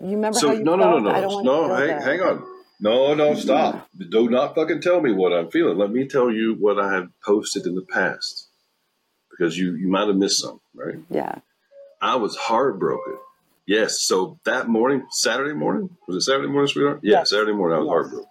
[0.00, 1.02] You remember So how you no, no, felt?
[1.04, 1.68] no, I no, no.
[1.68, 2.44] want Hang, hang on.
[2.80, 3.88] No, no, stop.
[4.10, 5.78] Do not fucking tell me what I'm feeling.
[5.78, 8.41] Let me tell you what I have posted in the past,
[9.32, 10.60] because you you might have missed some.
[10.74, 10.96] Right?
[11.10, 11.36] Yeah.
[12.00, 13.18] I was heartbroken.
[13.66, 14.00] Yes.
[14.00, 17.00] So that morning, Saturday morning, was it Saturday morning, sweetheart?
[17.02, 17.30] Yeah, Yes.
[17.30, 17.92] Saturday morning, I was Yes.
[17.92, 18.28] heartbroken.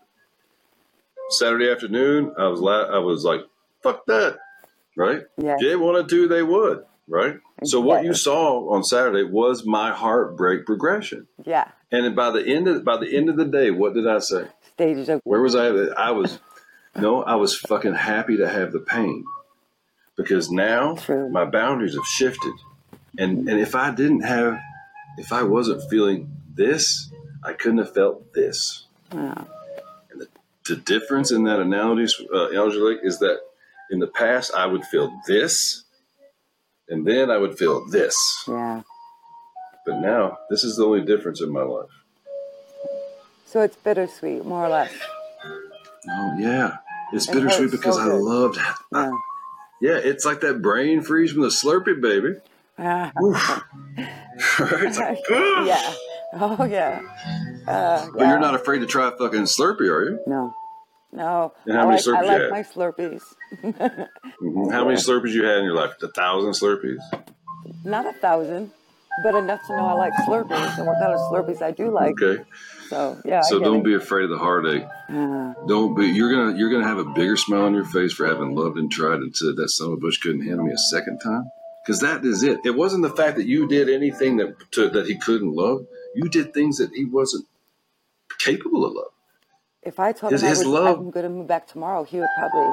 [1.29, 3.41] Saturday afternoon, I was la- I was like,
[3.83, 4.37] fuck that,
[4.97, 5.21] right?
[5.37, 5.55] Yeah.
[5.55, 7.39] If they wanted to, they would, right?
[7.63, 11.27] So what you saw on Saturday was my heartbreak progression.
[11.45, 11.69] Yeah.
[11.91, 14.47] And by the end of by the end of the day, what did I say?
[14.73, 15.67] Stages of Where was I?
[15.67, 16.39] I was
[16.95, 19.23] no, I was fucking happy to have the pain
[20.21, 21.29] because now True.
[21.29, 22.53] my boundaries have shifted.
[23.17, 24.59] And and if I didn't have,
[25.17, 27.11] if I wasn't feeling this,
[27.43, 28.85] I couldn't have felt this.
[29.13, 29.43] yeah.
[30.67, 33.39] The difference in that analogy, uh, Enjoli, is that
[33.89, 35.83] in the past I would feel this,
[36.87, 38.15] and then I would feel this.
[38.47, 38.83] yeah.
[39.85, 41.89] But now this is the only difference in my life.
[43.47, 44.93] So it's bittersweet, more or less.
[46.07, 46.77] Oh yeah,
[47.11, 48.57] it's It bittersweet because so I loved.
[48.93, 49.11] I,
[49.81, 49.91] Yeah.
[49.93, 52.35] Yeah, it's like that brain freeze from the Slurpee, baby.
[54.59, 55.93] It's like, yeah.
[56.33, 57.01] Oh yeah.
[57.67, 60.19] Uh, But you're not afraid to try fucking Slurpee, are you?
[60.25, 60.53] No.
[61.11, 61.53] No.
[61.65, 63.23] And how I many like, I Slurpees you like my Slurpees.
[64.41, 64.71] Mhm.
[64.71, 65.91] How many Slurpees you had in your life?
[66.01, 66.99] A thousand Slurpees?
[67.83, 68.71] Not a thousand,
[69.23, 72.21] but enough to know I like Slurpees and what kind of Slurpees I do like.
[72.21, 72.43] Okay.
[72.89, 73.41] So yeah.
[73.41, 73.83] So don't it.
[73.85, 74.85] be afraid of the heartache.
[75.09, 76.07] Ah, Don't be.
[76.07, 78.91] You're gonna you're gonna have a bigger smile on your face for having loved and
[78.91, 81.49] tried and said that son of a bush couldn't handle me a second time.
[81.85, 82.59] Because that is it.
[82.63, 85.85] It wasn't the fact that you did anything that to, that he couldn't love.
[86.15, 87.45] You did things that he wasn't
[88.39, 89.11] capable of love.
[89.83, 92.19] if I told His- him I was, love- I'm going to move back tomorrow, he
[92.19, 92.71] would probably.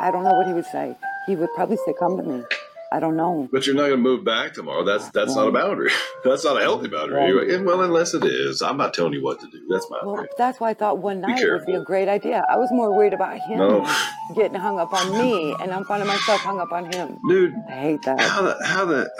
[0.00, 0.96] I don't know what he would say.
[1.26, 2.42] He would probably say, "Come to me."
[2.90, 3.48] I don't know.
[3.52, 4.82] But you're not going to move back tomorrow.
[4.82, 5.90] That's that's not a boundary.
[6.24, 7.34] that's not a healthy boundary.
[7.34, 7.62] Right.
[7.64, 9.60] Well, unless it is, I'm not telling you what to do.
[9.68, 10.32] That's my Well, opinion.
[10.38, 12.44] that's why I thought one night would be a great idea.
[12.48, 13.86] I was more worried about him No.
[14.34, 17.18] getting hung up on me, and I'm finding myself hung up on him.
[17.28, 17.52] dude.
[17.68, 18.20] I hate that.
[18.20, 19.10] How the how the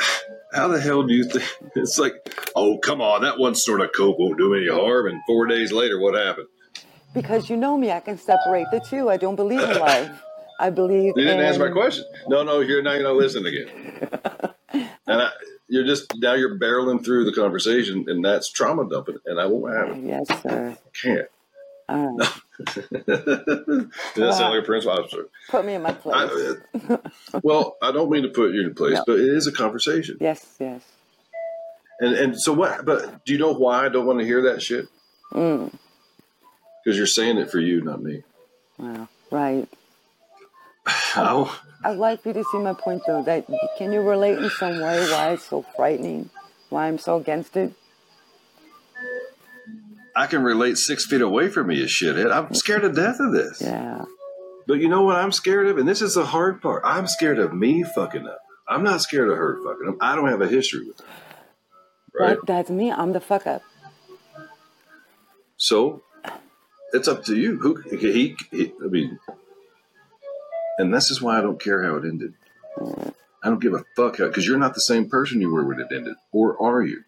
[0.54, 1.44] how the hell do you think?
[1.76, 2.14] It's like,
[2.56, 5.06] oh come on, that one sort of coke won't do any harm.
[5.08, 6.46] And four days later, what happened?
[7.14, 9.08] Because you know me, I can separate the two.
[9.10, 10.22] I don't believe in love.
[10.58, 12.04] I believe You didn't in, answer my question.
[12.28, 13.70] No, no, you're now you're not listening again.
[15.06, 15.30] and I,
[15.68, 19.74] you're just now you're barreling through the conversation, and that's trauma dumping, and I won't
[19.76, 20.04] have it.
[20.04, 20.76] Yes, sir.
[20.86, 21.28] I Can't.
[21.88, 22.28] All right.
[23.06, 25.28] Does that sound like a principal officer?
[25.48, 26.16] Put me in my place.
[26.16, 26.98] I,
[27.42, 29.04] well, I don't mean to put you in place, No.
[29.06, 30.18] but it is a conversation.
[30.20, 30.82] yes, yes.
[32.00, 32.84] And and so what?
[32.86, 34.86] But do you know why I don't want to hear that shit?
[35.32, 35.72] Mm.
[36.84, 38.24] Because you're saying it for you, not me.
[38.78, 39.08] Wow.
[39.30, 39.68] Right.
[40.88, 41.54] How?
[41.84, 43.22] I'd like you to see my point, though.
[43.22, 43.46] That
[43.76, 46.30] can you relate in some way why it's so frightening?
[46.70, 47.72] Why I'm so against it?
[50.16, 52.32] I can relate six feet away from me, you shithead.
[52.32, 53.62] I'm scared to death of this.
[53.62, 54.04] Yeah.
[54.66, 55.78] But you know what I'm scared of?
[55.78, 56.82] And this is the hard part.
[56.84, 58.40] I'm scared of me fucking up.
[58.66, 59.96] I'm not scared of her fucking up.
[60.00, 61.06] I don't have a history with her.
[62.18, 62.36] Right?
[62.36, 62.90] That, that's me.
[62.90, 63.62] I'm the fuck up.
[65.56, 66.02] So
[66.92, 67.58] it's up to you.
[67.58, 69.18] Who he, he I mean
[70.78, 72.34] and this is why I don't care how it ended.
[73.42, 75.80] I don't give a fuck how because you're not the same person you were when
[75.80, 76.14] it ended.
[76.32, 77.02] Or are you?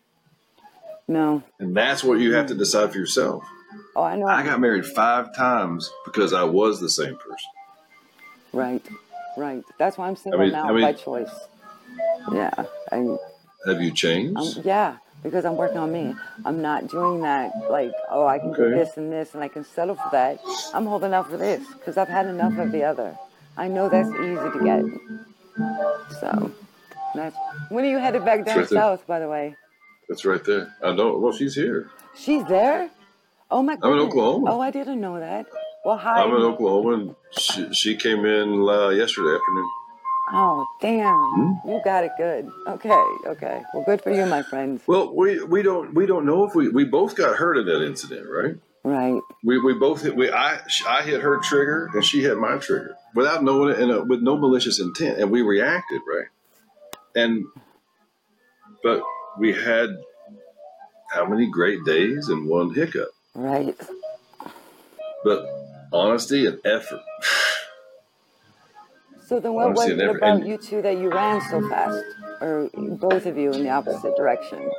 [1.09, 1.43] No.
[1.59, 3.45] And that's what you have to decide for yourself.
[3.97, 4.27] Oh, I know.
[4.27, 7.49] I got married five times because I was the same person.
[8.53, 8.83] Right.
[9.37, 9.63] Right.
[9.79, 11.31] That's why I'm single mean- now I mean- by choice.
[12.33, 12.53] Yeah.
[12.93, 13.17] I,
[13.67, 14.65] Have you changed?
[14.65, 14.99] Yeah.
[15.23, 16.15] Because I'm working on me.
[16.45, 19.65] I'm not doing that like, oh, I can do this and this and I can
[19.65, 20.41] settle for that.
[20.73, 23.19] I'm holding out for this because I've had enough of the other.
[23.61, 24.85] I know that's easy to get.
[26.19, 26.51] So,
[27.15, 27.37] that's.
[27.69, 29.55] When are you headed back down right south, by the way?
[30.09, 30.75] That's right there.
[30.83, 31.21] I don't.
[31.21, 31.91] Well, she's here.
[32.17, 32.89] She's there?
[33.51, 33.87] Oh my god.
[33.87, 34.07] I'm in.
[34.07, 34.47] Oklahoma.
[34.51, 35.45] Oh, I didn't know that.
[35.85, 36.23] Well, hi.
[36.23, 39.71] I'm in Oklahoma, and she, she came in uh, yesterday afternoon.
[40.33, 41.15] Oh, damn.
[41.15, 41.69] Hmm?
[41.69, 42.49] You got it good.
[42.67, 43.63] Okay, okay.
[43.75, 44.81] Well, good for you, my friends.
[44.87, 47.85] Well, we we don't we don't know if we we both got hurt in that
[47.85, 48.55] incident, right?
[48.83, 49.21] Right.
[49.45, 50.17] We we both hit.
[50.17, 50.59] We I
[50.89, 54.23] I hit her trigger and she hit my trigger without knowing it and uh, with
[54.23, 56.29] no malicious intent, and we reacted right.
[57.15, 57.45] And
[58.83, 59.03] but
[59.39, 59.91] we had
[61.13, 63.11] how many great days and one hiccup.
[63.35, 63.77] Right.
[65.25, 65.47] But
[65.93, 67.03] honesty and effort.
[69.27, 72.03] So then, what was it about and- you two that you ran so fast,
[72.41, 74.71] or both of you in the opposite direction?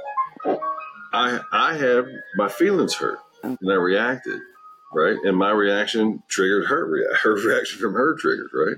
[1.13, 4.39] I I have my feelings hurt and I reacted
[4.93, 8.77] right, and my reaction triggered her rea- her reaction from her triggered right.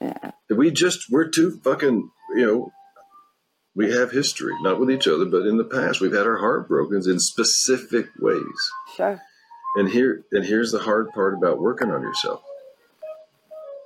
[0.00, 0.30] Yeah.
[0.50, 2.72] We just we're too fucking you know.
[3.74, 6.68] We have history, not with each other, but in the past, we've had our heart
[6.68, 8.70] broken in specific ways.
[8.94, 9.22] Sure.
[9.76, 12.42] And here, and here's the hard part about working on yourself.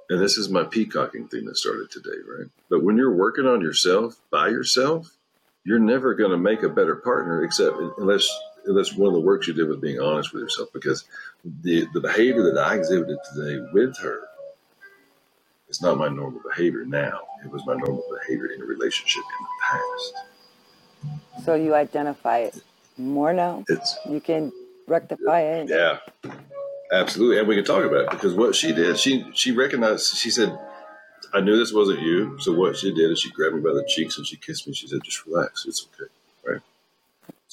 [0.08, 2.48] And this is my peacocking thing that started today, right?
[2.68, 5.16] But when you're working on yourself by yourself,
[5.64, 8.28] you're never going to make a better partner, except unless
[8.66, 10.68] unless one of the works you did with being honest with yourself.
[10.72, 11.04] Because
[11.44, 14.20] the the behavior that I exhibited today with her
[15.68, 17.20] is not my normal behavior now.
[17.44, 21.44] It was my normal behavior in a relationship in the past.
[21.44, 22.62] So you identify it
[22.96, 23.64] more now.
[23.68, 24.52] It's You can
[24.86, 25.68] rectify it.
[25.68, 25.98] Yeah,
[26.92, 30.16] absolutely, and we can talk about it because what she did, she she recognized.
[30.16, 30.58] She said,
[31.34, 33.84] "I knew this wasn't you." So what she did is she grabbed me by the
[33.88, 34.74] cheeks and she kissed me.
[34.74, 36.10] She said, "Just relax, it's okay."
[36.46, 36.60] Right.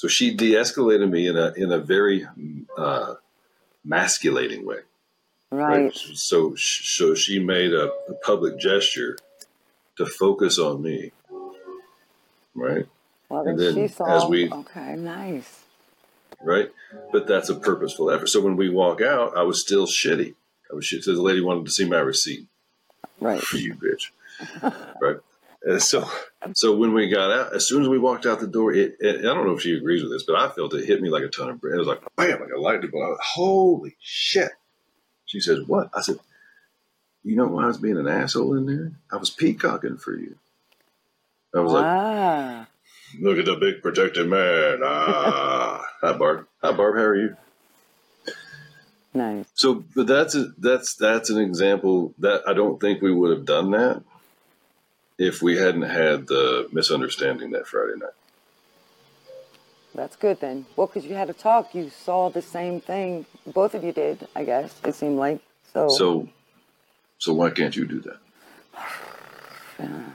[0.03, 2.27] So she de-escalated me in a in a very
[2.77, 3.13] uh,
[3.85, 4.79] masculating way.
[5.49, 5.95] Right.
[5.95, 9.17] So so she made a, a public gesture
[9.95, 11.13] to focus on me.
[12.53, 12.85] Right.
[13.29, 14.25] Well, And then then she saw.
[14.25, 14.97] as we- okay.
[14.97, 15.61] Nice.
[16.41, 16.69] right?
[17.13, 18.27] But that's a purposeful effort.
[18.27, 20.33] So when we walk out, I was still shitty.
[20.69, 21.05] I was shit.
[21.05, 22.45] So the lady wanted to see my receipt.
[23.21, 23.39] Right.
[23.39, 24.09] For you, bitch.
[24.99, 25.19] right.
[25.65, 26.09] And so,
[26.53, 29.19] so when we got out, as soon as we walked out the door, it, it,
[29.19, 31.23] I don't know if she agrees with this, but I felt it hit me like
[31.23, 31.75] a ton of bread.
[31.75, 33.05] It was like, bam, like a lightning bolt.
[33.05, 34.51] I was, Holy shit.
[35.25, 35.89] She says, what?
[35.93, 36.17] I said,
[37.23, 38.91] you know why I was being an asshole in there?
[39.11, 40.35] I was peacocking for you.
[41.55, 42.67] I was like, ah.
[43.19, 44.81] Look at the big protected man.
[44.83, 46.47] Ah, hi Barb.
[46.61, 46.95] Hi Barb.
[46.95, 47.37] How are you?
[49.13, 49.45] Nice.
[49.53, 53.45] So, but that's a, that's that's an example that I don't think we would have
[53.45, 54.03] done that
[55.17, 58.11] if we hadn't had the misunderstanding that Friday night.
[59.95, 60.65] That's good then.
[60.75, 63.25] Well, because you had a talk, you saw the same thing.
[63.45, 64.73] Both of you did, I guess.
[64.83, 65.39] It seemed like
[65.71, 65.89] so.
[65.89, 66.29] So,
[67.19, 69.89] so why can't you do that?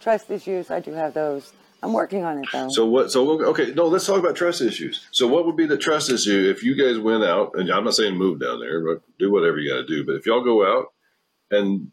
[0.00, 1.52] trust issues, I do have those.
[1.82, 2.68] I'm working on it though.
[2.70, 3.10] So what?
[3.10, 3.86] So okay, no.
[3.86, 5.06] Let's talk about trust issues.
[5.12, 7.94] So what would be the trust issue if you guys went out and I'm not
[7.94, 10.04] saying move down there, but do whatever you got to do.
[10.04, 10.92] But if y'all go out
[11.50, 11.90] and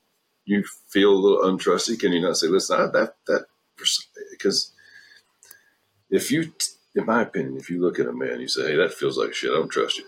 [0.47, 3.45] you feel a little untrusty, can you not say, "Listen, I, that that,"
[4.31, 4.71] because
[6.09, 6.53] if you,
[6.95, 9.33] in my opinion, if you look at a man, you say, "Hey, that feels like
[9.33, 9.51] shit.
[9.51, 10.05] I don't trust you."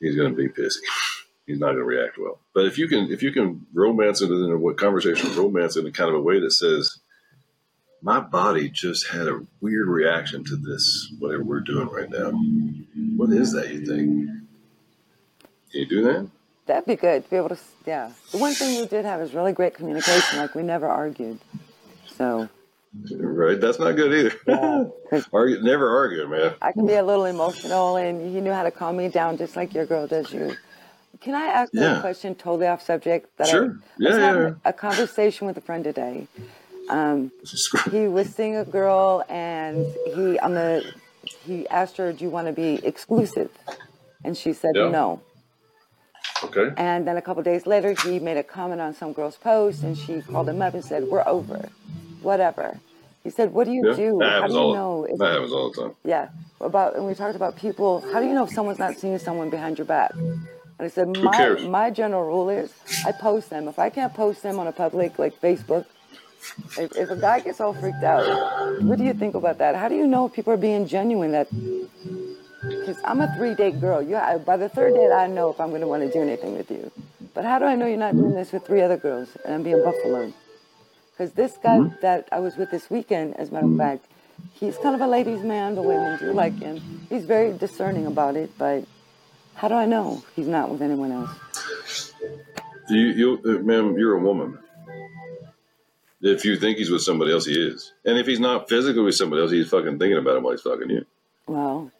[0.00, 0.78] He's going to be pissy.
[1.46, 2.40] He's not going to react well.
[2.54, 5.92] But if you can, if you can romance it in a conversation romance it in
[5.92, 6.98] kind of a way that says,
[8.02, 12.30] my body just had a weird reaction to this, whatever we're doing right now.
[13.16, 14.28] What is that, you think?
[15.70, 16.28] Can you do that?
[16.68, 18.12] That'd be good to be able to, yeah.
[18.30, 20.38] The one thing we did have is really great communication.
[20.38, 21.38] Like we never argued.
[22.16, 22.48] So
[23.10, 23.60] Right?
[23.60, 24.34] That's not good either.
[24.46, 25.20] Yeah.
[25.32, 26.54] Argue, never argue, man.
[26.62, 29.56] I can be a little emotional, and he knew how to calm me down, just
[29.56, 30.56] like your girl does you.
[31.20, 31.98] Can I ask you Yeah.
[31.98, 33.36] a question totally off subject?
[33.38, 33.66] That Sure.
[33.66, 34.50] I, Yeah, yeah, yeah.
[34.64, 36.26] A conversation with a friend today.
[36.88, 37.30] Um,
[37.90, 40.84] he was seeing a girl, and he on the
[41.44, 43.50] he asked her, "Do you want to be exclusive?"
[44.24, 44.88] And she said Yeah.
[44.90, 45.20] no.
[46.44, 46.70] Okay.
[46.76, 49.96] And then a couple days later, he made a comment on some girl's post, and
[49.98, 51.68] she called him up and said, "We're over,
[52.22, 52.78] whatever."
[53.24, 53.96] He said, "What do you Yeah.
[53.96, 54.18] do?
[54.20, 54.74] That How do you all.
[54.74, 55.94] know?" if- That happens all the time.
[56.04, 56.28] yeah,
[56.60, 58.00] about and we talked about people.
[58.12, 60.12] How do you know if someone's not seeing someone behind your back?
[60.14, 61.64] And I said, my cares?
[61.66, 62.72] my general rule is
[63.04, 63.66] I post them.
[63.66, 65.86] If I can't post them on a public like Facebook,
[66.78, 68.24] if, if a guy gets all freaked out,
[68.82, 69.74] what do you think about that?
[69.74, 71.32] How do you know if people are being genuine?
[71.32, 71.48] That
[72.62, 74.02] because I'm a three date girl.
[74.02, 76.20] You I- by the third date, I know if I'm going to want to do
[76.22, 76.90] anything with you.
[77.34, 79.62] But how do I know you're not doing this with three other girls and I'm
[79.62, 80.32] being buffalo?
[81.12, 84.06] Because this guy that I was with this weekend, as a matter of fact,
[84.52, 85.74] he's kind of a ladies' man.
[85.74, 87.06] The women do like him.
[87.08, 88.84] He's very discerning about it, but
[89.54, 92.12] how do I know he's not with anyone else?
[92.88, 94.58] You, you, uh, ma'am, you're a woman.
[96.20, 97.92] If you think he's with somebody else, he is.
[98.04, 100.62] And if he's not physically with somebody else, he's fucking thinking about him while he's
[100.62, 101.04] fucking you.
[101.46, 101.90] Well,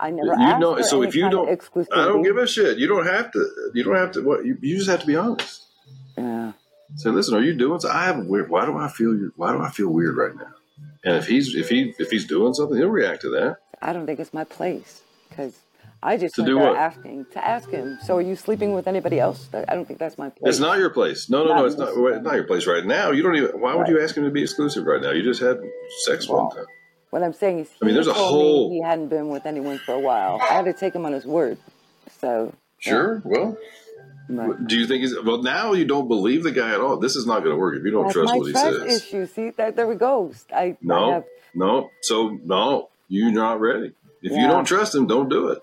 [0.00, 0.80] I never You asked know.
[0.82, 1.48] So if you don't.
[1.92, 2.78] I don't give a shit.
[2.78, 3.70] You don't have to.
[3.74, 4.22] You don't have to.
[4.22, 4.44] What?
[4.46, 5.64] You, you just have to be honest.
[6.16, 6.52] Yeah.
[6.96, 7.80] Say, listen, are you doing?
[7.80, 8.48] So I have a weird.
[8.48, 9.30] Why do I feel?
[9.36, 10.52] Why do I feel weird right now?
[11.04, 13.58] And if he's if he if he's doing something, he'll react to that.
[13.82, 15.58] I don't think it's my place because
[16.02, 16.76] I just To do what?
[16.76, 17.98] asking to ask him.
[18.04, 19.48] So are you sleeping with anybody else?
[19.52, 20.50] I don't think that's my place.
[20.54, 21.28] It's not your place.
[21.28, 21.64] No, no, Not no.
[21.66, 21.96] It's not.
[21.96, 23.10] well, it's not your place right now.
[23.10, 23.60] You don't even.
[23.60, 23.90] Why would Right.
[23.90, 25.10] you ask him to be exclusive right now?
[25.10, 25.58] You just had
[26.06, 26.66] sex one time.
[27.10, 29.78] What I'm saying is, he I mean, there's a whole- he hadn't been with anyone
[29.78, 30.38] for a while.
[30.42, 31.58] I had to take him on his word.
[32.20, 33.20] So Sure.
[33.24, 33.56] Well,
[34.28, 35.14] but do you think he's?
[35.24, 36.96] Well, now you don't believe the guy at all.
[36.98, 39.02] This is not going to work if you don't trust what he trust says.
[39.02, 39.26] issue.
[39.26, 40.30] See, that there we go.
[40.52, 41.90] I, I No, have, no.
[42.02, 43.92] So no, you're not ready.
[44.22, 45.62] If you don't trust him, don't do it.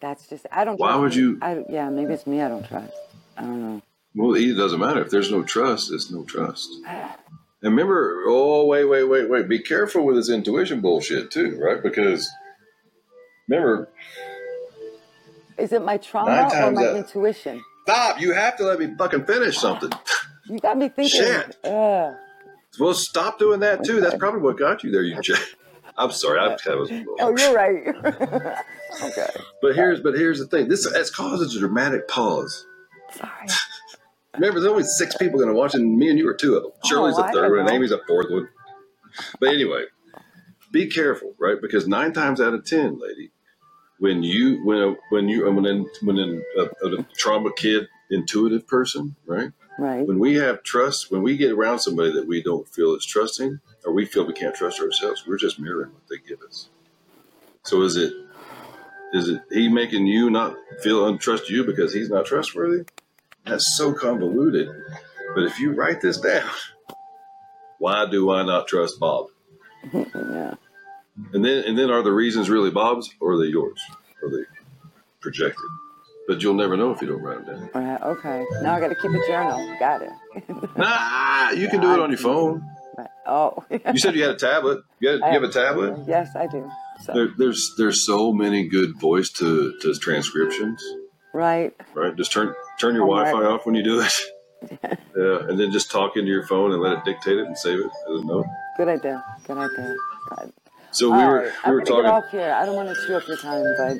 [0.00, 0.78] that's just I don't.
[0.80, 1.20] Why trust would him.
[1.20, 2.42] you- I, yeah, maybe it's me.
[2.42, 2.92] I don't trust.
[3.38, 3.82] I don't know.
[4.14, 5.90] Well, it doesn't matter if there's no trust.
[5.92, 6.68] It's no trust.
[7.62, 9.48] And remember, oh wait, wait, wait, wait.
[9.48, 11.82] Be careful with this intuition bullshit too, right?
[11.82, 12.28] Because
[13.48, 13.88] remember,
[15.58, 17.62] Is it my trauma or my out- intuition?
[17.84, 18.20] stop.
[18.20, 19.90] You have to let me fucking finish something.
[20.48, 21.20] You got me thinking.
[21.20, 21.64] Shit.
[21.64, 22.14] Uh,
[22.80, 24.00] Well, stop doing that too.
[24.00, 25.40] That's probably what got you there, you jack.
[25.96, 26.38] I'm sorry.
[26.40, 26.90] I was.
[27.20, 27.86] oh, you're right.
[29.04, 29.30] okay.
[29.60, 30.68] But here's but here's the thing.
[30.68, 32.66] This has causes a dramatic pause.
[33.12, 33.46] Sorry.
[34.34, 36.62] Remember, there's only six people going to watch, and me and you are two of
[36.62, 36.72] them.
[36.74, 37.70] Oh, Shirley's Oh, the I third one, and.
[37.70, 38.48] Amy's a fourth one.
[39.40, 39.84] But anyway,
[40.70, 41.60] be careful, right?
[41.60, 43.30] Because nine times out of ten, lady,
[43.98, 47.50] when you when a, when you uh, when in, when in a, uh, a trauma
[47.54, 49.50] kid intuitive person, right?
[49.78, 50.06] Right.
[50.06, 53.60] When we have trust, when we get around somebody that we don't feel is trusting,
[53.84, 56.68] or we feel we can't trust ourselves, we're just mirroring what they give us.
[57.64, 58.12] So is it
[59.12, 62.84] is it he making you not feel untrust you because he's not trustworthy?
[63.46, 64.68] That's so convoluted.
[65.34, 66.48] But if you write this down,
[67.78, 69.26] why do I not trust Bob?
[69.92, 70.54] Yeah.
[71.34, 73.78] And then and then are the reasons really Bob's or are they yours?
[74.22, 74.44] Are they
[75.20, 75.66] projected?
[76.26, 77.84] But you'll never know if you don't write them down.
[77.84, 78.46] Right, Okay.
[78.62, 79.76] Now I got to keep a journal.
[79.78, 80.10] Got it.
[80.76, 82.64] Nah, you can do it on your phone.
[82.96, 83.08] Right.
[83.26, 83.62] Oh.
[83.70, 84.84] You said you had a tablet.
[85.00, 85.98] You, had, you have a tablet?
[86.08, 86.70] yes, I do.
[87.02, 90.82] So, There, there's there's so many good voice to, to transcriptions,
[91.34, 91.74] right.
[91.94, 92.16] right?
[92.16, 93.16] Just turn turn your Oh.
[93.16, 94.12] Wi-Fi off when you do it.
[95.16, 97.80] yeah, and then just talk into your phone and let it dictate it and save
[97.80, 98.46] it as a note.
[98.76, 99.24] Good idea.
[99.46, 99.96] Good idea.
[100.92, 102.04] So we All were right, we I'm were talking.
[102.04, 102.52] Get off here.
[102.52, 103.96] I don't want to chew up your time, but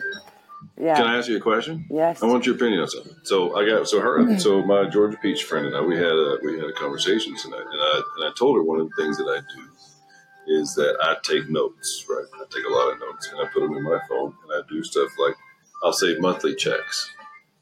[0.79, 0.95] yeah.
[0.95, 1.87] Can I ask you a question?
[1.91, 2.23] yes.
[2.23, 3.17] I want your opinion on something.
[3.25, 4.39] So I got so her mm-hmm.
[4.39, 7.67] so my Georgia Peach friend and I we had a we had a conversation tonight,
[7.71, 10.97] and I and I told her one of the things that I do is that
[11.03, 12.27] I take notes, right?
[12.35, 14.61] I take a lot of notes and I put them in my phone, and I
[14.69, 15.35] do stuff like
[15.83, 17.11] I'll save monthly checks,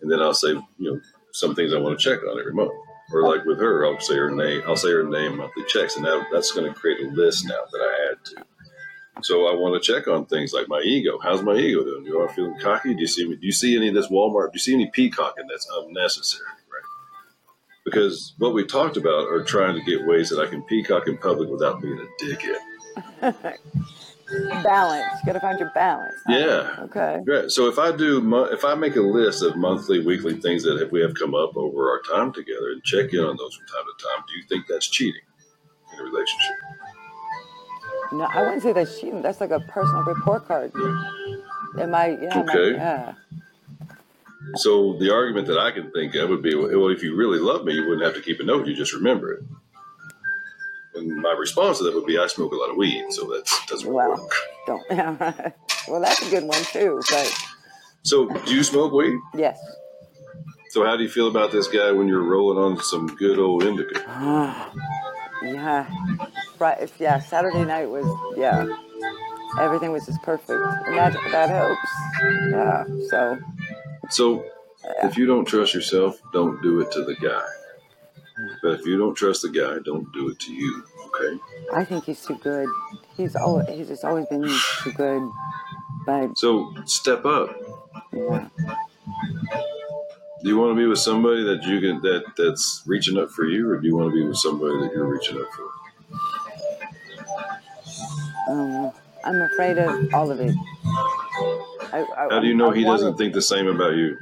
[0.00, 1.00] and then I'll save you know
[1.32, 2.72] some things I want to check on every month.
[3.12, 4.62] Or like with her, I'll say her name.
[4.66, 7.60] I'll say her name monthly checks, and that, that's going to create a list now
[7.72, 8.44] that I add to.
[9.22, 11.18] So I want to check on things like my ego.
[11.22, 12.04] How's my ego doing?
[12.04, 12.94] Do I feeling cocky?
[12.94, 13.36] Do you see me?
[13.36, 14.46] Do you see any of this Walmart?
[14.46, 16.46] Do you see any peacocking that's unnecessary?
[16.46, 16.84] Right?
[17.84, 21.18] Because what we talked about are trying to get ways that I can peacock in
[21.18, 23.56] public without being a dickhead.
[24.62, 25.04] balance.
[25.20, 26.14] You got to find your balance.
[26.28, 26.76] Yeah.
[26.80, 27.20] Okay.
[27.26, 27.50] Right.
[27.50, 31.00] So if I do, if I make a list of monthly, weekly things that we
[31.00, 34.04] have come up over our time together and check in on those from time to
[34.06, 35.22] time, do you think that's cheating
[35.94, 36.56] in a relationship?
[38.12, 39.22] No, I wouldn't say that's cheating.
[39.22, 40.72] That's like a personal report card.
[41.78, 42.18] Am I?
[42.20, 42.38] Yeah.
[42.38, 42.72] am I- Okay.
[42.76, 43.14] yeah.
[44.56, 47.64] So the argument that I can think of would be, well, if you really love
[47.64, 48.66] me, you wouldn't have to keep a note.
[48.66, 49.44] You just remember it.
[50.94, 53.48] And my response to that would be, I smoke a lot of weed, so that
[53.68, 54.10] doesn't Well.
[54.10, 54.32] work.
[54.66, 54.84] Don't.
[55.88, 57.00] Well, that's a good one too.
[57.10, 57.32] But
[58.02, 59.18] So do you smoke weed?
[59.34, 59.58] yes.
[60.68, 63.62] So how do you feel about this guy when you're rolling on some good old
[63.64, 63.98] indica?
[65.42, 65.86] Yeah.
[66.58, 66.92] Right.
[66.98, 67.18] Yeah.
[67.18, 68.04] Saturday night was
[68.36, 68.66] yeah.
[69.58, 71.90] Everything was just perfect, and that that helps.
[72.50, 72.84] Yeah.
[73.08, 73.38] So
[74.10, 74.44] So
[75.02, 77.42] if you don't trust yourself, don't do it to the guy.
[78.62, 80.84] But if you don't trust the guy, don't do it to you.
[81.06, 81.38] Okay.
[81.74, 82.68] I think he's too good.
[83.16, 84.42] He's always he's just always been
[84.82, 85.22] too good.
[86.06, 87.54] But So step up.
[88.12, 88.48] yeah.
[90.42, 93.44] Do you want to be with somebody that you can that that's reaching up for
[93.44, 95.70] you, or do you want to be with somebody that you're reaching up for?
[98.48, 98.94] Know.
[99.24, 100.54] I'm afraid of all of it.
[101.92, 104.16] I, I, How do you know I he doesn't think the same about you?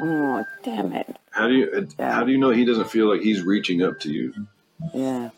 [0.00, 1.17] Oh, damn it.
[1.38, 2.12] How do you Yeah.
[2.12, 4.34] how do you know he doesn't feel like he's reaching up to you?
[4.92, 5.30] Yeah.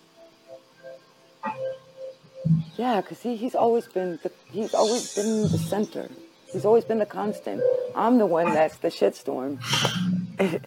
[2.76, 6.08] Yeah, because he, he's always been the, he's always been the center.
[6.52, 7.62] He's always been the constant.
[7.94, 9.58] I'm the one that's the shitstorm.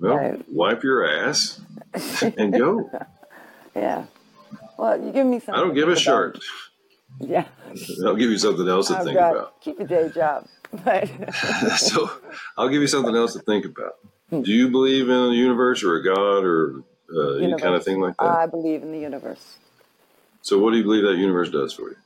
[0.00, 0.44] Well, Right.
[0.48, 1.60] wipe your ass
[2.36, 2.88] and go.
[3.76, 4.06] Yeah.
[4.78, 5.54] Well, you give me something.
[5.54, 6.38] I don't give a shirt.
[7.20, 7.46] Yeah.
[8.06, 9.32] I'll give you something else to Oh, think God.
[9.36, 9.60] about.
[9.60, 10.46] Keep a day job.
[10.84, 11.08] But
[11.78, 12.10] so
[12.56, 13.94] I'll give you something else to think about.
[14.30, 14.42] Hmm.
[14.42, 16.82] Do you believe in a universe or a God or
[17.14, 18.26] uh, any kind of thing like that?
[18.26, 19.58] I believe in the universe.
[20.42, 21.96] so what do you believe that universe does for you?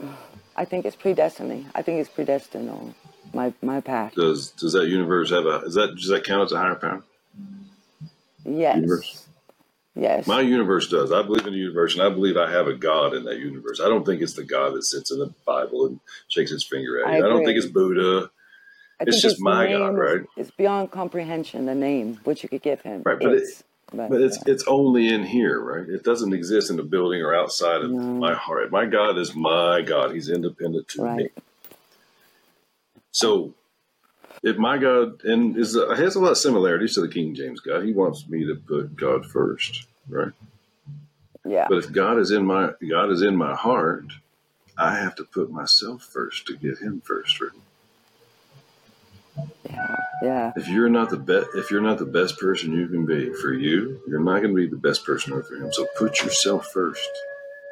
[0.56, 1.66] I think it's predestiny.
[1.74, 2.94] I think it's predestined on
[3.34, 4.14] my my path.
[4.14, 5.62] Does does that universe have a?
[5.66, 7.04] Is that does that count as a higher power?
[8.44, 8.76] Yes.
[8.76, 9.28] Universe.
[9.96, 10.26] Yes.
[10.26, 11.12] My universe does.
[11.12, 13.80] I believe in the universe, and I believe I have a God in that universe.
[13.80, 17.00] I don't think it's the God that sits in the Bible and shakes his finger
[17.00, 17.26] at I you.
[17.26, 18.30] I, don't think it's Buddha.
[19.08, 20.20] I it's just my God, right?
[20.36, 21.66] It's beyond comprehension.
[21.66, 23.02] The name, which you could give him.
[23.04, 24.52] Right, but it- It's- but, But it's yeah.
[24.52, 25.88] it's only in here, right?
[25.88, 27.98] It doesn't exist in the building or outside of No.
[28.14, 28.72] my heart.
[28.72, 30.12] My God is my God.
[30.12, 31.08] He's independent to me.
[31.08, 31.32] right.
[33.12, 33.54] So,
[34.42, 37.60] if my God and is uh, has a lot of similarities to the King James
[37.60, 40.32] God, He wants me to put God first, right?
[41.44, 41.66] Yeah.
[41.68, 44.06] But if God is in my God is in my heart,
[44.76, 47.52] I have to put myself first to get Him first, right?
[49.68, 49.96] Yeah.
[50.22, 50.52] Yeah.
[50.56, 53.52] If you're not the best, if you're not the best person you can be for
[53.52, 55.72] you, you're not going to be the best person for him.
[55.72, 57.08] So put yourself first.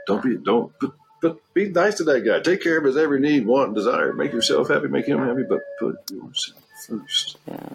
[0.06, 0.92] Don't be don't put
[1.22, 2.40] but be nice to that guy.
[2.40, 4.12] Take care of his every need, want, and desire.
[4.12, 7.68] Make yourself happy, make him happy, but put yourself first, Yeah.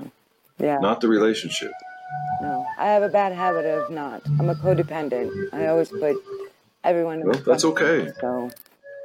[0.59, 0.77] Yeah.
[0.79, 1.71] not the relationship.
[2.41, 4.21] No, I have a bad habit of not.
[4.39, 5.53] I'm a codependent.
[5.53, 6.17] I always put
[6.83, 7.23] everyone.
[7.23, 8.11] Well, that's okay.
[8.19, 8.49] So,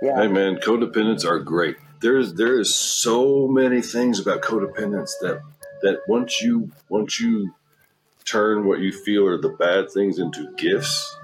[0.02, 1.76] yeah, Hey man, codependents are great.
[2.02, 5.40] There's there is so many things about codependence that
[5.82, 7.54] that once you once you
[8.24, 11.16] turn what you feel are the bad things into gifts,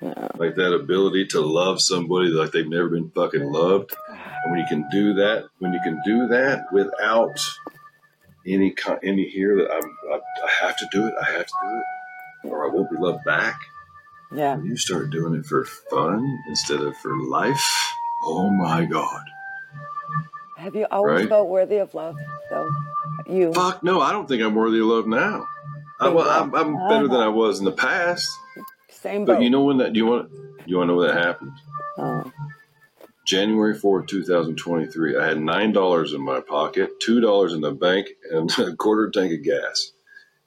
[0.00, 3.94] yeah, like that ability to love somebody like they've never been fucking loved.
[4.08, 7.38] And when you can do that, when you can do that without
[8.46, 11.78] any any here that I'm, I, I have to do it, I have to do
[11.78, 13.58] it, or I won't be loved back.
[14.32, 14.56] yeah.
[14.56, 17.64] When you start doing it for fun instead of for life,
[18.22, 19.22] oh my god!
[20.66, 21.28] Have you always Right.
[21.30, 22.16] felt worthy of love,
[22.50, 22.70] though?
[23.28, 23.54] You.
[23.54, 25.46] Fuck no, I don't think I'm worthy of love now.
[26.00, 27.32] I, well, I'm, I'm better than I uh-huh.
[27.32, 28.28] was in the past.
[28.90, 29.36] Same boat.
[29.36, 29.92] But you know when that?
[29.94, 30.30] Do you want?
[30.66, 31.52] You want to know when that happened?
[31.98, 32.32] Oh,
[33.26, 38.76] January 4th, 2023, I had $9 in my pocket, $2 in the bank, and a
[38.76, 39.92] quarter tank of gas.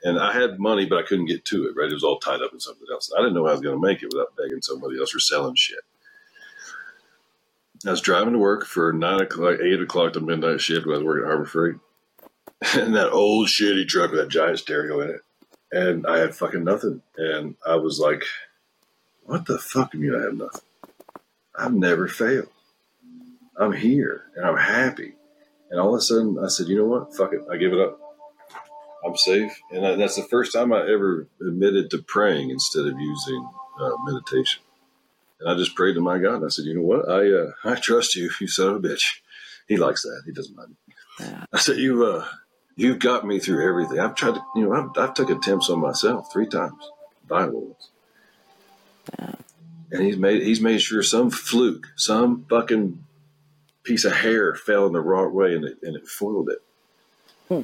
[0.04, 1.90] And I had money, but I couldn't get to it, right?
[1.92, 3.12] It was all tied up in something else.
[3.18, 5.20] I didn't know how I was going to make it without begging somebody else or
[5.20, 5.80] selling shit.
[7.86, 10.98] I was driving to work for 9 o'clock, 8 o'clock to midnight shift when I
[10.98, 11.76] was working at Harbor Freight.
[12.76, 15.22] And that old shitty truck with that giant stereo in it.
[15.72, 17.02] And I had fucking nothing.
[17.16, 18.26] And I was like,
[19.24, 20.62] what the fuck do you mean I have nothing?
[21.58, 22.50] I've never failed.
[23.58, 25.14] I'm here and I'm happy.
[25.70, 27.16] And all of a sudden, I said, you know what?
[27.16, 27.42] Fuck it.
[27.50, 27.98] I give it up.
[29.06, 29.58] I'm safe.
[29.72, 33.50] And that's the first time I ever admitted to praying instead of using
[33.80, 34.64] uh, meditation.
[35.40, 36.36] And I just prayed to my God.
[36.36, 37.10] And I said, you know what?
[37.10, 39.20] I uh, I trust you, you son of a bitch.
[39.68, 40.24] He likes that.
[40.26, 40.76] He doesn't mind.
[41.20, 41.46] Yeah.
[41.54, 42.26] I said, you uh,
[42.76, 44.00] you've got me through everything.
[44.00, 46.90] I've tried to, you know, I've, I've took attempts on myself three times,
[47.28, 47.90] Bible ones.
[49.92, 53.04] And he's made he's made sure some fluke, some fucking
[53.84, 56.60] piece of hair fell in the wrong way and it, and it foiled it.
[57.48, 57.64] Hmm.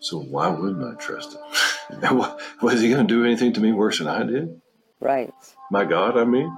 [0.00, 1.40] So why wouldn't I trust him?
[2.16, 4.61] What, was he going to do anything to me worse than I did?
[5.02, 5.32] Right.
[5.70, 6.56] My God, I mean,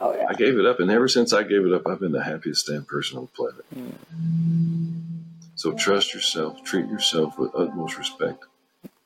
[0.00, 0.26] Oh, yeah.
[0.28, 2.66] I gave it up, and ever since I gave it up, I've been the happiest
[2.66, 3.64] damn person on the planet.
[3.72, 3.90] Hmm.
[5.54, 8.44] So trust yourself, treat yourself with utmost respect,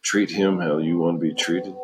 [0.03, 1.75] treat him how you want to be treated,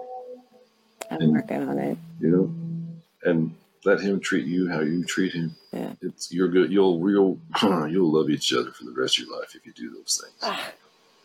[1.10, 1.98] I'm working on it.
[2.18, 5.54] you know, and let him treat you how you treat him.
[5.72, 5.92] Yeah.
[6.00, 6.72] It's you're good.
[6.72, 9.90] You'll real you'll love each other for the rest of your life if you do
[9.90, 10.34] those things.
[10.42, 10.70] Ah,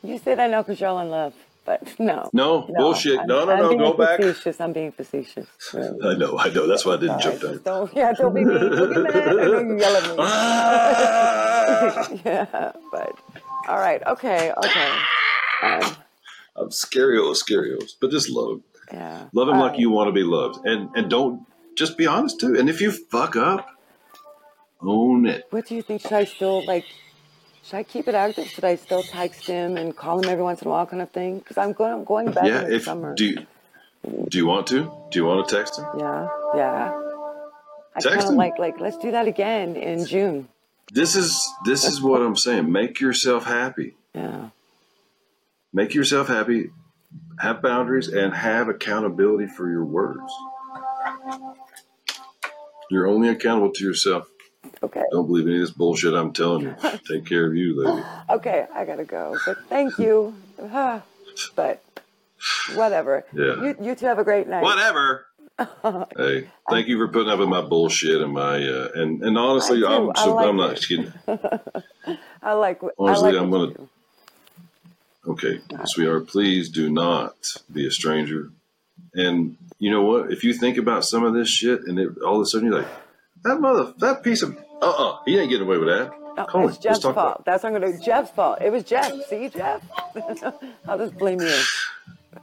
[0.04, 1.34] you said I know because you're all in love,
[1.70, 2.30] but no.
[2.34, 3.20] No, bullshit.
[3.20, 3.78] I'm- No, no, no.
[3.78, 4.20] Go back.
[4.20, 4.60] Facetious.
[4.60, 5.46] I'm being facetious.
[5.72, 6.00] Really.
[6.04, 6.66] I know, I know.
[6.66, 7.62] That's why I didn't jump down.
[7.64, 8.60] don't, yeah, don't be mean.
[8.60, 9.28] Don't get mad.
[9.28, 10.16] I know you yell at me.
[10.20, 12.10] Ah!
[12.26, 13.12] yeah, but
[13.68, 14.90] all right, okay, okay.
[15.62, 15.96] Um,
[16.58, 18.62] I'm scarios, scarios, but just love
[18.92, 19.26] yeah.
[19.34, 21.46] Love him like you want to be loved, and and don't
[21.78, 22.56] just be honest too.
[22.58, 23.68] And if you fuck up,
[24.82, 25.46] own it.
[25.52, 26.02] What do you think?
[26.02, 26.86] Should I still like?
[27.70, 28.48] Should I keep it active?
[28.48, 31.12] Should I still text him and call him every once in a while, kind of
[31.12, 31.38] thing?
[31.38, 32.64] Because I'm going, I'm going back yeah.
[32.64, 33.14] in the If summer.
[33.14, 33.46] do you,
[34.28, 34.92] do you want to?
[35.12, 35.86] Do you want to text him?
[36.00, 36.92] yeah, yeah.
[37.96, 38.36] I Text kind of him.
[38.38, 40.48] like like let's do that again in June.
[40.92, 42.72] This is this is what I'm saying.
[42.72, 43.96] Make yourself happy.
[44.16, 44.50] Yeah,
[45.72, 46.72] Make yourself happy.
[47.40, 50.32] Have boundaries and have accountability for your words.
[52.90, 54.28] You're only accountable to yourself.
[54.84, 56.76] Okay, Don't believe any of this bullshit I'm telling you.
[57.08, 58.04] Take care of you, lady.
[58.30, 58.68] okay.
[58.74, 60.34] I gotta go, but thank you.
[60.62, 61.02] Ah,
[61.56, 61.84] but
[62.76, 63.26] whatever.
[63.34, 63.62] Yeah.
[63.64, 64.64] You you two have a great night.
[64.64, 65.26] Whatever.
[66.18, 69.78] hey, thank you for putting up with my bullshit and my uh, and and honestly,
[69.84, 70.10] I do.
[70.10, 70.86] I'm I so, like I'm not it.
[70.88, 71.14] kidding.
[72.42, 72.82] I like.
[72.82, 73.90] what- Honestly, I like I'm gonna- you do.
[75.28, 77.36] Okay, sweetheart, please do not
[77.72, 78.52] be a stranger.
[79.14, 80.32] And you know what?
[80.32, 82.78] If you think about some of this shit, and it, all of a sudden you're
[82.80, 82.88] like,
[83.44, 85.20] that mother, that piece of Uh-uh.
[85.26, 86.12] He ain't getting away with that.
[86.12, 86.84] Oh, no, Call it's him.
[86.84, 87.14] Jeff's fault.
[87.14, 88.04] about That's what I'm gonna do.
[88.04, 88.60] Jeff's fault.
[88.62, 89.12] It was Jeff.
[89.28, 89.82] See, Jeff.
[90.88, 91.54] I'll just blame you.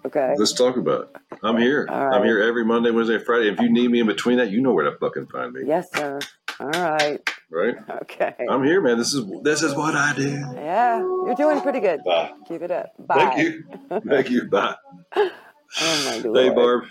[0.04, 0.34] Okay.
[0.36, 1.38] Let's talk about it.
[1.42, 1.86] I'm here.
[1.88, 3.48] All I'm here every Monday, Wednesday, Friday.
[3.48, 5.62] If you need me in between that, you know where to fucking find me.
[5.64, 6.18] Yes, sir.
[6.60, 7.20] All right.
[7.50, 7.76] Right?
[8.02, 8.34] Okay.
[8.50, 8.98] I'm here, man.
[8.98, 10.30] This is this is what I do.
[10.56, 12.02] Yeah, you're doing pretty good.
[12.04, 12.32] Bye.
[12.48, 12.92] Keep it up.
[12.98, 13.14] Bye.
[13.16, 13.64] Thank you.
[14.08, 14.44] Thank you.
[14.48, 14.74] Bye.
[15.14, 15.30] Oh
[15.80, 16.36] my lord.
[16.36, 16.84] Hey, Barb.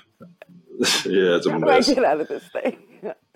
[1.05, 1.87] yeah, it's a How do I mess.
[1.93, 2.77] get out of this thing?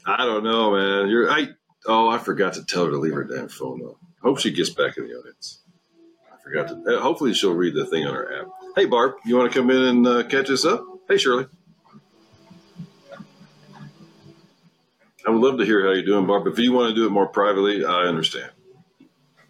[0.05, 1.10] I don't know, man.
[1.10, 1.47] You're I.
[1.86, 3.98] Oh, I forgot to tell her to leave her damn phone though.
[4.22, 5.60] Hope she gets back in the audience.
[6.32, 6.98] I forgot to.
[6.98, 8.48] uh, Hopefully, she'll read the thing on her app.
[8.76, 10.84] Hey, Barb, you want to come in and uh, catch us up?
[11.08, 11.48] Hey, Shirley.
[15.28, 16.48] I would love to hear how you're doing, Barb.
[16.48, 18.52] If you want to do it more privately, I understand.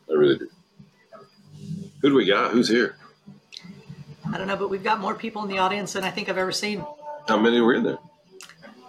[0.10, 0.50] I really do.
[2.02, 2.52] Who do we got?
[2.52, 2.96] Who's here?
[4.32, 6.38] I don't know, but we've got more people in the audience than I think I've
[6.38, 6.82] ever seen.
[6.82, 6.86] Uh,
[7.28, 7.98] How many were in there?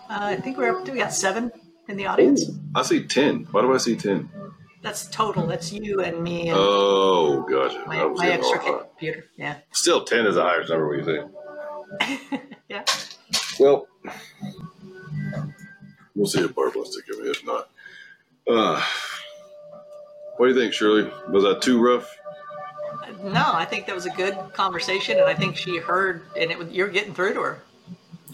[0.08, 1.52] I think we're up to, we got seven
[1.90, 2.44] in the audience.
[2.74, 3.46] I see ten.
[3.50, 4.30] Why do I see ten?
[4.82, 5.46] That's total.
[5.46, 7.84] That's you and me and Oh, gotcha.
[7.86, 9.26] my, my extra computer.
[9.36, 9.56] Yeah.
[9.72, 10.86] Still, ten is the highest number.
[10.88, 12.42] What do you think?
[12.70, 12.84] Yeah.
[13.58, 13.88] Well,
[16.14, 17.32] we'll see if Barb wants to come in.
[17.32, 17.68] If not,
[18.48, 18.80] uh,
[20.36, 21.10] what do you think, Shirley?
[21.30, 22.16] Was that too rough?
[23.24, 26.58] No, I think that was a good conversation, and I think she heard, and it
[26.58, 27.62] was, you're getting through to her.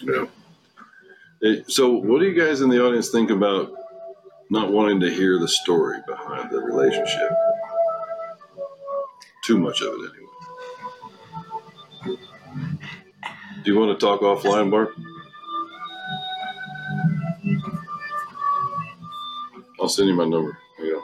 [0.03, 0.29] No.
[1.67, 3.71] So, what do you guys in the audience think about
[4.49, 7.31] not wanting to hear the story behind the relationship?
[9.45, 10.27] Too much of it, anyway.
[13.63, 14.89] Do you want to talk offline, Barb?
[19.79, 20.57] I'll send you my number.
[20.79, 21.03] You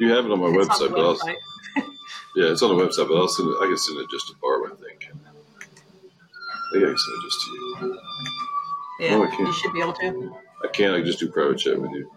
[0.00, 1.28] you have it on my It's website, on but I'll,
[2.36, 3.56] yeah, it's on the website, but I'll send it.
[3.60, 4.70] I can send it just to Barb.
[4.72, 5.10] I think.
[5.10, 8.00] I think I can send it just to you.
[8.98, 10.36] Yeah, Oh, you should be able to.
[10.64, 10.94] I can't.
[10.94, 12.10] I just do private chat with you.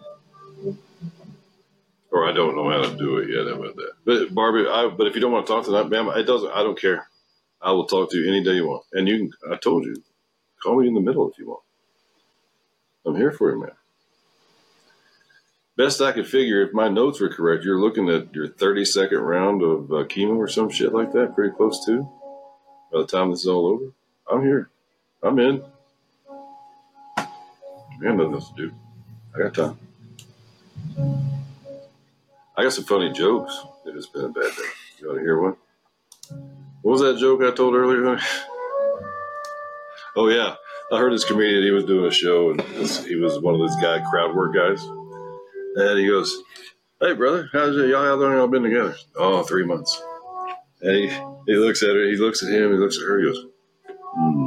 [2.10, 3.46] Or I don't know how to do it yet.
[3.46, 3.92] How about that?
[4.04, 6.50] But Barbie, I, but if you don't want to talk tonight, ma'am, it doesn't.
[6.52, 7.08] I don't care.
[7.60, 8.84] I will talk to you any day you want.
[8.92, 9.52] And you can.
[9.52, 9.96] I told you,
[10.62, 11.62] call me in the middle if you want.
[13.06, 13.72] I'm here for you, man.
[15.76, 19.62] Best I could figure, if my notes were correct, you're looking at your 32nd round
[19.62, 22.08] of uh, chemo or some shit like that, pretty close to.
[22.92, 23.86] By the time this is all over,
[24.30, 24.70] I'm here.
[25.22, 25.64] I'm in.
[28.02, 28.72] I got nothing else to do.
[29.32, 29.78] I got time.
[32.56, 33.62] I got some funny jokes.
[33.86, 34.70] It has been a bad day.
[34.98, 35.56] You want to hear one?
[36.82, 38.18] What was that joke I told earlier?
[40.16, 40.56] oh yeah,
[40.90, 41.62] I heard this comedian.
[41.62, 44.52] He was doing a show, and this, he was one of those guy crowd work
[44.52, 44.82] guys.
[45.76, 46.36] And he goes,
[47.00, 47.88] "Hey brother, how's it?
[47.88, 48.96] Y'all how long y'all been together?
[49.14, 50.02] Oh, three months."
[50.80, 51.08] And he,
[51.46, 52.04] he looks at her.
[52.06, 52.72] He looks at him.
[52.72, 53.20] He looks at her.
[53.20, 53.46] He goes,
[53.88, 54.41] "Hmm."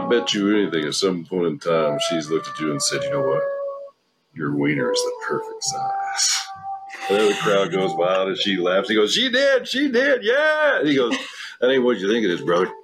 [0.00, 3.02] I bet you anything at some point in time she's looked at you and said,
[3.04, 3.42] you know what?
[4.34, 6.38] Your wiener is the perfect size.
[7.10, 8.88] And then the crowd goes wild and she laughs.
[8.88, 10.80] He goes, She did, she did, yeah.
[10.80, 11.16] And he goes,
[11.60, 12.68] That ain't what you think it is, brother.
[12.68, 12.82] I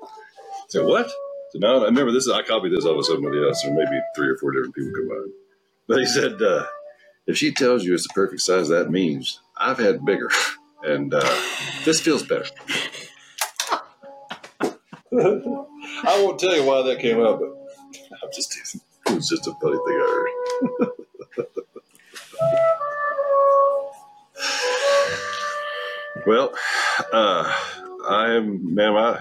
[0.69, 1.09] said, What?
[1.53, 4.29] So now I remember this I copied this off of somebody else, or maybe three
[4.29, 5.33] or four different people combined.
[5.89, 6.67] But he said, uh,
[7.27, 10.31] if she tells you it's the perfect size, that means I've had bigger.
[10.85, 11.37] And uh,
[11.85, 12.47] this feels better.
[16.05, 17.49] I won't tell you why that came up, but
[18.23, 18.81] I'm just teasing.
[19.07, 20.27] It was just a funny thing I
[20.79, 20.89] heard.
[26.27, 26.55] well,
[27.13, 27.55] uh,
[28.09, 29.21] I am, ma'am, I.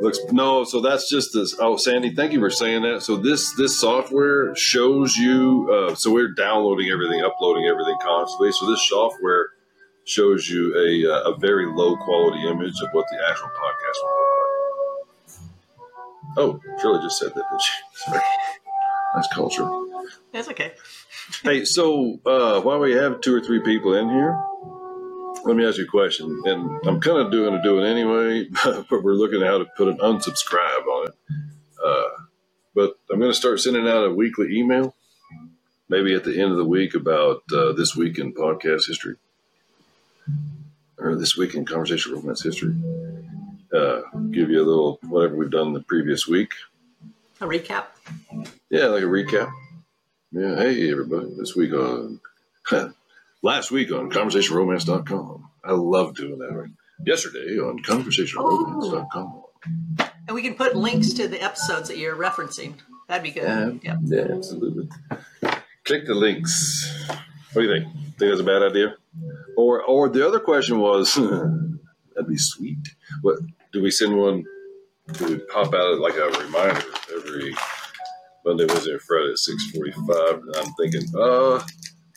[0.00, 1.56] Looks no, so that's just this.
[1.58, 3.02] Oh, Sandy, thank you for saying that.
[3.02, 5.70] So this this software shows you.
[5.72, 8.52] Uh, so we're downloading everything, uploading everything constantly.
[8.52, 9.48] So this software
[10.06, 14.16] shows you a uh, a very low quality image of what the actual podcast will
[14.16, 15.08] look
[16.28, 16.38] like.
[16.38, 17.72] Oh, Shirley just said that, did she?
[18.10, 18.22] Sorry.
[19.14, 19.68] Nice culture.
[20.32, 20.72] That's okay.
[21.42, 24.38] Hey, so uh, while we have two or three people in here,
[25.44, 26.42] let me ask you a question.
[26.44, 29.64] And I'm kind of doing to do it anyway, but we're looking at how to
[29.76, 31.14] put an unsubscribe on it.
[31.84, 32.22] Uh,
[32.74, 34.94] but I'm going to start sending out a weekly email,
[35.88, 39.16] maybe at the end of the week about uh, this week in podcast history
[41.18, 42.74] this week in conversation romance history.
[43.72, 44.00] Uh,
[44.30, 46.50] give you a little whatever we've done the previous week.
[47.40, 47.86] A recap.
[48.70, 49.50] Yeah, like a recap.
[50.32, 51.34] Yeah, hey everybody.
[51.36, 52.20] This week on
[53.42, 55.50] last week on conversationromance.com.
[55.64, 56.52] I love doing that.
[56.52, 56.70] Right?
[57.04, 59.42] Yesterday on conversationromance.com.
[60.28, 62.74] And we can put links to the episodes that you're referencing.
[63.08, 63.44] That'd be good.
[63.44, 63.96] Yeah, Yeah.
[64.04, 64.88] yeah, absolutely.
[65.84, 66.92] Click the links.
[67.52, 67.92] What do you think?
[68.18, 68.96] Think that's a bad idea?
[69.56, 71.14] Or or the other question was
[72.14, 72.78] that'd be sweet.
[73.22, 73.38] What
[73.72, 74.44] do we send one
[75.12, 76.82] do we pop out like a reminder
[77.14, 77.54] every
[78.44, 80.40] Monday, Wednesday, and Friday at six forty-five.
[80.42, 81.62] And I'm thinking, uh,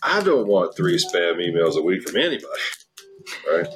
[0.04, 2.62] I don't want three spam emails a week from anybody,
[3.52, 3.68] right?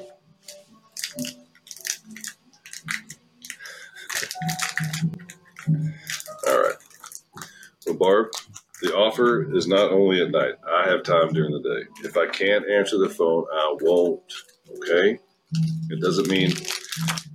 [6.48, 6.76] All right.
[7.86, 8.28] Well, Barb,
[8.84, 10.56] the offer is not only at night.
[10.70, 12.08] I have time during the day.
[12.08, 14.22] If I can't answer the phone, I won't.
[14.78, 15.18] Okay?
[15.90, 16.52] It doesn't mean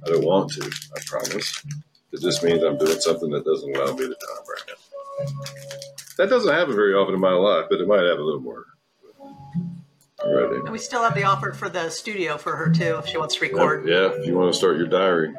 [0.04, 0.70] I don't want to.
[0.94, 1.64] I promise.
[2.12, 4.74] It just means I'm doing something that doesn't allow me the time right now.
[6.18, 8.66] That doesn't happen very often in my life, but it might happen a little more.
[10.24, 10.56] Amy.
[10.56, 13.36] And we still have the offer for the studio for her too, if she wants
[13.36, 13.88] to record.
[13.88, 15.32] Yeah, if you want to start your diary.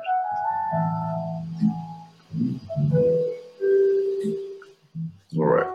[5.38, 5.69] All right.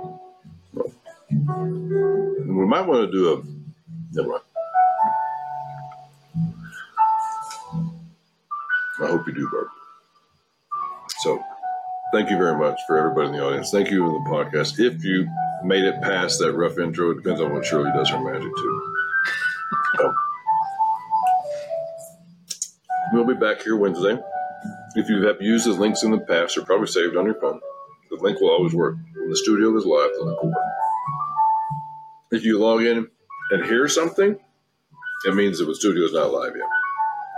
[1.46, 3.42] We might want to do a.
[4.12, 4.42] Never mind.
[9.02, 9.68] I hope you do, Barb.
[11.18, 11.42] So,
[12.12, 13.70] thank you very much for everybody in the audience.
[13.70, 14.78] Thank you in the podcast.
[14.78, 15.28] If you
[15.64, 18.94] made it past that rough intro, it depends on what Shirley does her magic too.
[19.98, 20.14] So,
[23.12, 24.18] We'll be back here Wednesday.
[24.96, 27.60] If you have used the links in the past, they're probably saved on your phone.
[28.10, 28.96] The link will always work.
[29.14, 30.83] When the studio is live, the link will work.
[32.34, 33.06] If you log in
[33.52, 34.36] and hear something,
[35.26, 36.66] it means that the studio is not live yet.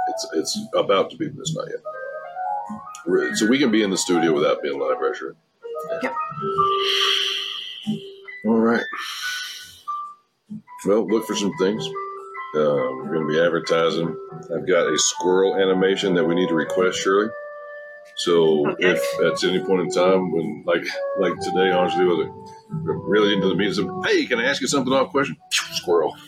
[0.09, 3.37] It's it's about to be, but it's not yet.
[3.37, 5.15] So we can be in the studio without being live, right?
[5.15, 5.37] Sure.
[6.03, 6.15] Yep.
[8.47, 8.85] All right.
[10.87, 11.87] Well, look for some things.
[12.57, 14.17] Uh, we're going to be advertising.
[14.55, 17.29] I've got a squirrel animation that we need to request, Shirley.
[18.19, 18.93] So Okay.
[18.93, 20.85] if at any point in time, when like
[21.19, 22.33] like today, honestly, was it
[22.71, 23.75] really into the meeting?
[23.75, 25.37] so, Hey, can I ask you something off question?
[25.51, 26.15] Squirrel.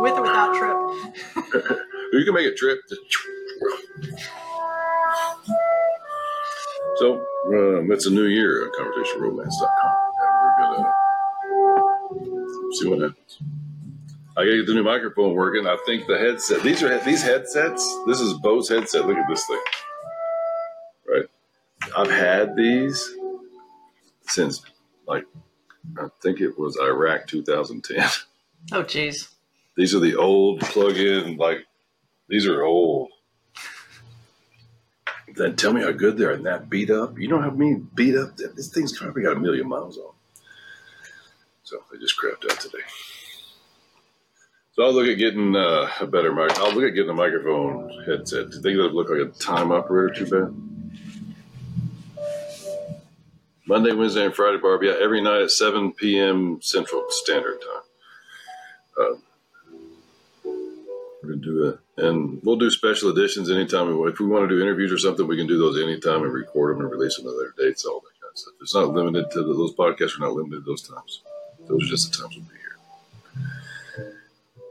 [0.00, 0.76] With or without trip.
[2.10, 2.78] You can make a trip.
[2.88, 2.96] to
[6.96, 7.16] So
[7.48, 9.92] um, it's a new year at conversationromance.com.
[10.20, 10.92] And we're gonna
[12.72, 13.38] see what happens.
[14.38, 15.66] I gotta get the new microphone working.
[15.66, 16.62] I think the headset.
[16.62, 17.84] These are these headsets.
[18.06, 19.04] This is Bose headset.
[19.04, 19.60] Look at this thing.
[21.08, 21.24] Right.
[21.96, 23.16] I've had these
[24.28, 24.62] since
[25.08, 25.24] like
[26.00, 28.08] I think it was Iraq 2010.
[28.70, 29.28] Oh, geez.
[29.76, 31.66] These are the old plug-in, like
[32.28, 33.10] these are old.
[35.34, 37.18] Then tell me how good they are and that beat up.
[37.18, 40.12] You know how many beat up this thing's probably got a million miles on.
[41.64, 42.84] So they just crapped out today.
[44.78, 46.56] So I'll look at getting uh, a better mic.
[46.60, 48.48] I'll look at getting a microphone headset.
[48.48, 50.54] Do you think that look like a time operator too bad?
[53.66, 54.84] Monday, Wednesday, and Friday, Barb.
[54.84, 56.60] Yeah, every night at 7 p.m.
[56.62, 57.82] Central Standard Time.
[59.00, 59.22] Um,
[60.44, 63.88] we're gonna do it, and we'll do special editions anytime.
[64.06, 66.76] If we want to do interviews or something, we can do those anytime and record
[66.76, 68.54] them and release them at other dates, all that kind of stuff.
[68.60, 70.16] It's not limited to the, those podcasts.
[70.18, 71.22] Are not limited to those times.
[71.66, 72.67] Those are just the times we'll be here,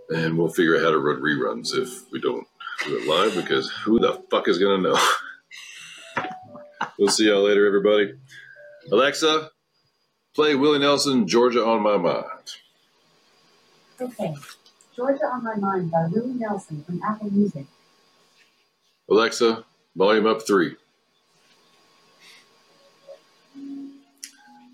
[0.10, 2.48] and we'll figure out how to run reruns if we don't
[2.86, 5.00] do it live because who the fuck is gonna know?
[7.00, 8.14] we'll see y'all later, everybody.
[8.92, 9.50] Alexa,
[10.36, 12.24] play Willie Nelson, "Georgia on My Mind."
[14.00, 14.36] Okay.
[14.96, 17.66] Georgia on My Mind by Willie Nelson from Apple Music.
[19.10, 20.76] Alexa, volume up three.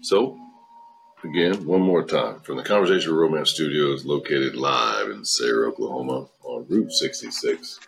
[0.01, 0.38] So,
[1.24, 6.65] again, one more time from the Conversation Romance Studios located live in Sayre, Oklahoma on
[6.67, 7.80] Route 66,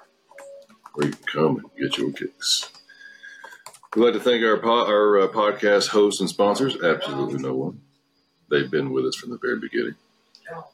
[0.93, 2.69] where you can come and get your kicks.
[3.95, 7.81] We'd like to thank our, po- our uh, podcast hosts and sponsors, absolutely no one.
[8.49, 9.95] They've been with us from the very beginning.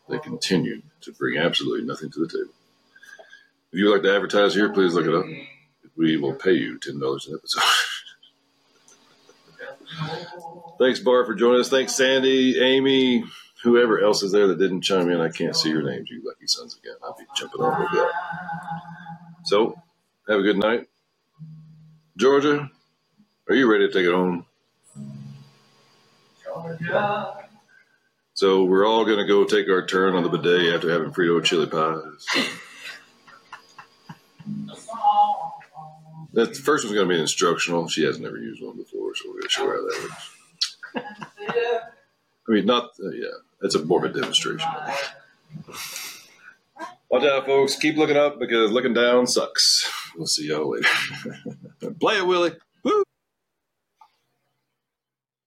[0.09, 2.53] They continue to bring absolutely nothing to the table.
[3.71, 5.25] If you would like to advertise here, please look it up.
[5.95, 7.63] We will pay you $10 an episode.
[10.81, 11.69] Thanks, Barb, for joining us.
[11.69, 13.23] Thanks, Sandy, Amy,
[13.61, 15.21] whoever else is there that didn't chime in.
[15.21, 16.95] I can't see your names, you lucky sons again.
[17.03, 18.11] I'll be jumping on with that.
[19.43, 19.79] So,
[20.27, 20.89] have a good night.
[22.17, 22.71] Georgia,
[23.47, 24.47] are you ready to take it home?
[26.43, 27.47] Georgia.
[28.33, 31.43] So, we're all going to go take our turn on the bidet after having Frito
[31.43, 32.25] chili pies.
[36.33, 37.87] That first one's going to be instructional.
[37.87, 40.30] She has never used one before, so we're going to show her how that works.
[40.95, 41.81] I
[42.47, 43.27] mean, not, uh, yeah,
[43.61, 44.69] it's a morbid demonstration.
[47.09, 47.75] Watch out, folks.
[47.75, 49.89] Keep looking up because looking down sucks.
[50.15, 50.87] We'll see y'all later.
[51.99, 52.53] Play it, Willie.